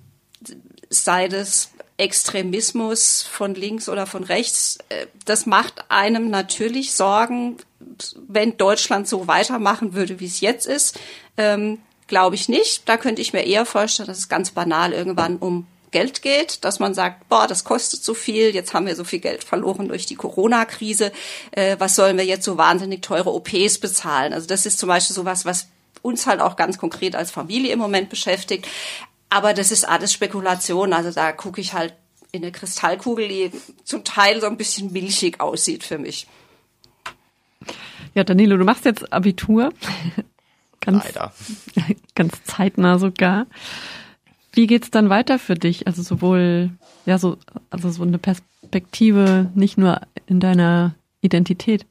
sei 0.92 1.28
das 1.28 1.72
Extremismus 1.98 3.24
von 3.24 3.56
links 3.56 3.90
oder 3.90 4.06
von 4.06 4.24
rechts, 4.24 4.78
äh, 4.90 5.08
das 5.26 5.48
macht 5.48 5.90
einem 5.90 6.30
natürlich 6.30 6.94
Sorgen, 6.94 7.58
wenn 8.28 8.58
Deutschland 8.58 9.08
so 9.08 9.28
weitermachen 9.28 9.96
würde, 9.96 10.20
wie 10.20 10.28
es 10.28 10.40
jetzt 10.40 10.68
ist. 10.68 11.00
Ähm, 11.36 11.80
Glaube 12.06 12.36
ich 12.36 12.48
nicht. 12.48 12.88
Da 12.88 12.98
könnte 12.98 13.24
ich 13.24 13.34
mir 13.34 13.42
eher 13.42 13.66
vorstellen, 13.66 14.06
dass 14.06 14.20
es 14.20 14.30
ganz 14.30 14.52
banal 14.52 14.94
irgendwann 14.94 15.38
um 15.38 15.66
Geld 15.96 16.22
geht, 16.22 16.66
dass 16.66 16.80
man 16.80 16.94
sagt, 16.94 17.30
boah, 17.30 17.48
das 17.48 17.64
kostet 17.64 18.04
so 18.04 18.14
viel, 18.14 18.54
jetzt 18.54 18.74
haben 18.74 18.86
wir 18.86 18.98
so 18.98 19.06
viel 19.06 19.20
Geld 19.20 19.46
verloren 19.46 19.88
durch 19.88 20.06
die 20.06 20.18
Corona-Krise, 20.18 21.14
äh, 21.52 21.78
was 21.80 21.96
sollen 21.96 22.18
wir 22.18 22.26
jetzt 22.26 22.44
so 22.44 22.58
wahnsinnig 22.58 23.02
teure 23.02 23.34
OPs 23.34 23.78
bezahlen? 23.80 24.34
Also 24.34 24.46
das 24.46 24.66
ist 24.66 24.78
zum 24.78 24.88
Beispiel 24.88 25.16
sowas, 25.16 25.46
was 25.46 25.70
uns 26.02 26.28
halt 26.28 26.42
auch 26.42 26.58
ganz 26.58 26.78
konkret 26.78 27.16
als 27.16 27.32
Familie 27.32 27.72
im 27.72 27.80
Moment 27.80 28.10
beschäftigt. 28.10 28.68
Aber 29.30 29.54
das 29.54 29.72
ist 29.72 29.88
alles 29.88 30.12
Spekulation. 30.12 30.92
Also 30.92 31.12
da 31.12 31.32
gucke 31.32 31.62
ich 31.62 31.72
halt 31.72 31.94
in 32.34 32.44
eine 32.44 32.52
Kristallkugel, 32.52 33.30
die 33.30 33.52
zum 33.86 34.04
Teil 34.04 34.42
so 34.42 34.48
ein 34.48 34.58
bisschen 34.58 34.92
milchig 34.92 35.40
aussieht 35.40 35.86
für 35.86 35.98
mich. 35.98 36.28
Ja, 38.16 38.26
Danilo, 38.26 38.58
du 38.58 38.66
machst 38.66 38.84
jetzt 38.84 39.14
Abitur. 39.14 39.72
ganz, 40.82 41.06
Leider. 41.06 41.34
Ganz 42.16 42.44
zeitnah 42.44 43.00
sogar. 43.00 43.48
Wie 44.56 44.68
geht's 44.68 44.90
dann 44.90 45.10
weiter 45.10 45.38
für 45.38 45.56
dich? 45.56 45.86
Also 45.86 46.02
sowohl, 46.02 46.72
ja, 47.06 47.18
so, 47.18 47.38
also 47.70 47.90
so 47.92 48.04
eine 48.04 48.18
Perspektive 48.18 49.52
nicht 49.54 49.78
nur 49.78 50.00
in 50.28 50.40
deiner 50.40 50.96
Identität. 51.22 51.86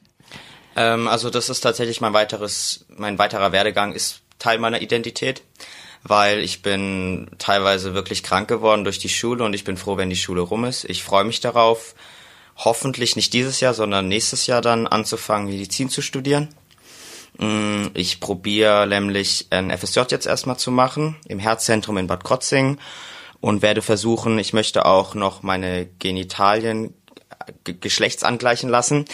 Ähm, 0.74 1.07
also 1.07 1.29
das 1.29 1.50
ist 1.50 1.61
tatsächlich 1.61 2.00
mein 2.00 2.14
weiteres, 2.14 2.87
mein 2.88 3.18
weiterer 3.18 3.53
Werdegang 3.53 3.92
ist 3.92 4.22
Teil 4.38 4.59
meiner 4.59 4.81
Identität, 4.81 5.42
weil 6.03 6.40
ich 6.40 6.62
bin 6.62 7.31
teilweise 7.38 7.92
wirklich 7.92 8.22
krank 8.22 8.48
geworden 8.48 8.85
durch 8.85 8.98
die 8.98 9.11
Schule 9.11 9.44
und 9.44 9.53
ich 9.53 9.64
bin 9.64 9.77
froh, 9.77 9.98
wenn 9.98 10.11
die 10.11 10.16
Schule 10.16 10.40
rum 10.40 10.64
ist. 10.64 10.85
Ich 10.85 11.03
freue 11.03 11.24
mich 11.24 11.40
darauf, 11.40 11.94
hoffentlich 12.57 13.14
nicht 13.14 13.35
dieses 13.35 13.61
Jahr, 13.61 13.74
sondern 13.74 14.09
nächstes 14.09 14.46
Jahr 14.46 14.62
dann 14.62 14.87
anzufangen, 14.87 15.48
Medizin 15.48 15.90
zu 15.90 16.00
studieren. 16.00 16.48
Mm, 17.38 17.86
ich 17.94 18.20
probiere 18.20 18.86
nämlich 18.86 19.48
ein 19.50 19.76
FSJ 19.76 20.00
jetzt 20.10 20.26
erstmal 20.26 20.58
zu 20.58 20.70
machen 20.70 21.16
im 21.26 21.38
Herzzentrum 21.38 21.96
in 21.96 22.06
Bad 22.06 22.24
Krotzing 22.24 22.78
und 23.40 23.62
werde 23.62 23.82
versuchen, 23.82 24.38
ich 24.38 24.52
möchte 24.52 24.86
auch 24.86 25.14
noch 25.14 25.42
meine 25.42 25.86
Genitalien 25.98 26.94
geschlechtsangleichen 27.64 28.70
lassen 28.70 29.04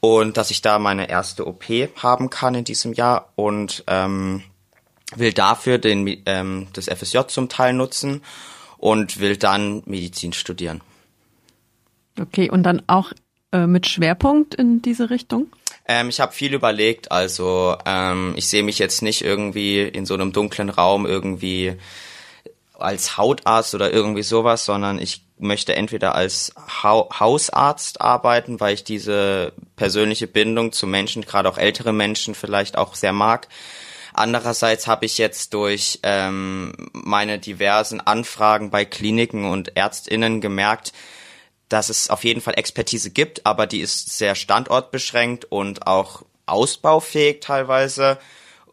und 0.00 0.36
dass 0.36 0.50
ich 0.50 0.62
da 0.62 0.78
meine 0.78 1.08
erste 1.08 1.46
OP 1.46 1.64
haben 1.96 2.30
kann 2.30 2.54
in 2.54 2.64
diesem 2.64 2.92
Jahr 2.94 3.32
und 3.36 3.84
ähm, 3.86 4.42
will 5.14 5.32
dafür 5.32 5.78
den, 5.78 6.22
ähm, 6.26 6.68
das 6.72 6.86
FSJ 6.86 7.18
zum 7.28 7.48
Teil 7.48 7.74
nutzen 7.74 8.22
und 8.78 9.20
will 9.20 9.36
dann 9.36 9.82
Medizin 9.86 10.32
studieren. 10.32 10.80
Okay, 12.20 12.50
und 12.50 12.62
dann 12.62 12.82
auch 12.86 13.12
äh, 13.52 13.66
mit 13.66 13.86
Schwerpunkt 13.86 14.54
in 14.54 14.82
diese 14.82 15.10
Richtung? 15.10 15.48
Ähm, 15.88 16.08
ich 16.08 16.20
habe 16.20 16.32
viel 16.32 16.54
überlegt, 16.54 17.12
also 17.12 17.76
ähm, 17.84 18.34
ich 18.36 18.48
sehe 18.48 18.62
mich 18.62 18.78
jetzt 18.78 19.02
nicht 19.02 19.22
irgendwie 19.22 19.82
in 19.82 20.06
so 20.06 20.14
einem 20.14 20.32
dunklen 20.32 20.70
Raum 20.70 21.06
irgendwie 21.06 21.76
als 22.78 23.16
Hautarzt 23.16 23.74
oder 23.74 23.92
irgendwie 23.92 24.22
sowas, 24.22 24.64
sondern 24.64 24.98
ich 24.98 25.22
möchte 25.38 25.76
entweder 25.76 26.14
als 26.14 26.52
ha 26.82 27.06
Hausarzt 27.20 28.00
arbeiten, 28.00 28.60
weil 28.60 28.74
ich 28.74 28.84
diese 28.84 29.52
persönliche 29.76 30.26
Bindung 30.26 30.72
zu 30.72 30.86
Menschen, 30.86 31.22
gerade 31.22 31.48
auch 31.48 31.58
ältere 31.58 31.92
Menschen 31.92 32.34
vielleicht 32.34 32.76
auch 32.76 32.94
sehr 32.94 33.12
mag. 33.12 33.48
Andererseits 34.12 34.86
habe 34.86 35.04
ich 35.04 35.18
jetzt 35.18 35.52
durch 35.52 36.00
ähm, 36.02 36.72
meine 36.92 37.38
diversen 37.38 38.00
Anfragen 38.00 38.70
bei 38.70 38.86
Kliniken 38.86 39.44
und 39.44 39.76
Ärztinnen 39.76 40.40
gemerkt, 40.40 40.92
dass 41.68 41.88
es 41.88 42.10
auf 42.10 42.24
jeden 42.24 42.40
Fall 42.40 42.54
Expertise 42.56 43.10
gibt, 43.10 43.44
aber 43.46 43.66
die 43.66 43.80
ist 43.80 44.16
sehr 44.16 44.34
standortbeschränkt 44.34 45.46
und 45.46 45.86
auch 45.86 46.22
ausbaufähig 46.46 47.40
teilweise 47.40 48.18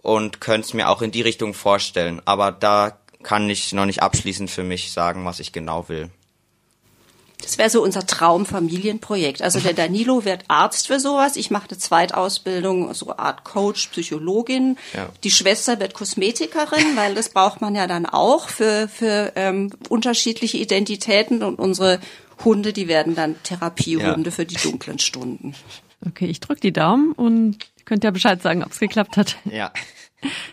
und 0.02 0.42
könnte 0.42 0.68
es 0.68 0.74
mir 0.74 0.90
auch 0.90 1.02
in 1.02 1.12
die 1.12 1.22
Richtung 1.22 1.54
vorstellen. 1.54 2.22
Aber 2.26 2.52
da 2.52 2.98
kann 3.24 3.50
ich 3.50 3.74
noch 3.74 3.86
nicht 3.86 4.04
abschließend 4.04 4.52
für 4.52 4.64
mich 4.64 4.92
sagen, 4.92 5.26
was 5.26 5.40
ich 5.40 5.52
genau 5.54 5.90
will. 5.90 6.12
Das 7.44 7.58
wäre 7.58 7.70
so 7.70 7.84
unser 7.84 8.08
Traumfamilienprojekt. 8.08 9.42
Also 9.42 9.60
der 9.60 9.74
Danilo 9.74 10.24
wird 10.24 10.46
Arzt 10.48 10.88
für 10.88 11.00
sowas. 11.00 11.36
Ich 11.36 11.52
mache 11.52 11.68
eine 11.70 11.78
Zweitausbildung, 11.78 12.94
so 12.94 13.18
Art 13.18 13.44
Coach, 13.44 13.88
Psychologin. 13.88 14.78
Ja. 14.94 15.10
Die 15.26 15.32
Schwester 15.32 15.80
wird 15.80 15.94
Kosmetikerin, 15.94 16.96
weil 16.96 17.16
das 17.16 17.30
braucht 17.30 17.60
man 17.60 17.76
ja 17.76 17.86
dann 17.86 18.06
auch 18.06 18.48
für, 18.48 18.88
für 18.88 19.34
ähm, 19.36 19.72
unterschiedliche 19.90 20.58
Identitäten. 20.58 21.44
Und 21.44 21.60
unsere 21.60 22.00
Hunde, 22.44 22.74
die 22.74 22.88
werden 22.88 23.16
dann 23.16 23.36
Therapiehunde 23.44 24.30
ja. 24.30 24.32
für 24.32 24.46
die 24.46 24.56
dunklen 24.56 25.00
Stunden. 25.00 25.54
Okay, 26.06 26.26
ich 26.26 26.40
drücke 26.40 26.62
die 26.62 26.74
Daumen 26.74 27.14
und 27.14 27.58
könnt 27.86 28.04
ja 28.04 28.12
Bescheid 28.12 28.42
sagen, 28.42 28.64
ob 28.64 28.72
es 28.72 28.80
geklappt 28.80 29.18
hat. 29.18 29.38
Ja. 29.46 29.72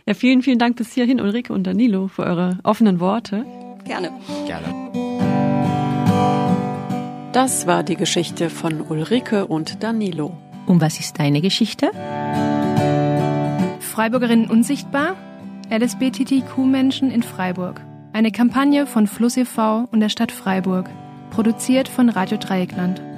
Ja, 0.04 0.14
vielen, 0.14 0.42
vielen 0.42 0.58
Dank 0.58 0.76
bis 0.76 0.92
hierhin, 0.92 1.20
Ulrike 1.20 1.52
und 1.52 1.64
Danilo, 1.64 2.08
für 2.08 2.24
eure 2.24 2.58
offenen 2.64 2.98
Worte. 2.98 3.44
Gerne. 3.84 4.10
Gerne. 4.46 4.90
Das 7.32 7.68
war 7.68 7.84
die 7.84 7.94
Geschichte 7.94 8.50
von 8.50 8.80
Ulrike 8.80 9.46
und 9.46 9.84
Danilo. 9.84 10.36
Und 10.66 10.80
was 10.80 10.98
ist 10.98 11.18
deine 11.20 11.40
Geschichte? 11.40 11.92
Freiburgerinnen 13.80 14.50
unsichtbar? 14.50 15.16
LSBTTQ-Menschen 15.70 17.12
in 17.12 17.22
Freiburg. 17.22 17.80
Eine 18.12 18.32
Kampagne 18.32 18.86
von 18.86 19.06
Fluss 19.06 19.36
e.V. 19.36 19.88
und 19.92 20.00
der 20.00 20.08
Stadt 20.08 20.32
Freiburg. 20.32 20.90
Produziert 21.30 21.88
von 21.88 22.08
Radio 22.08 22.36
Dreieckland. 22.36 23.09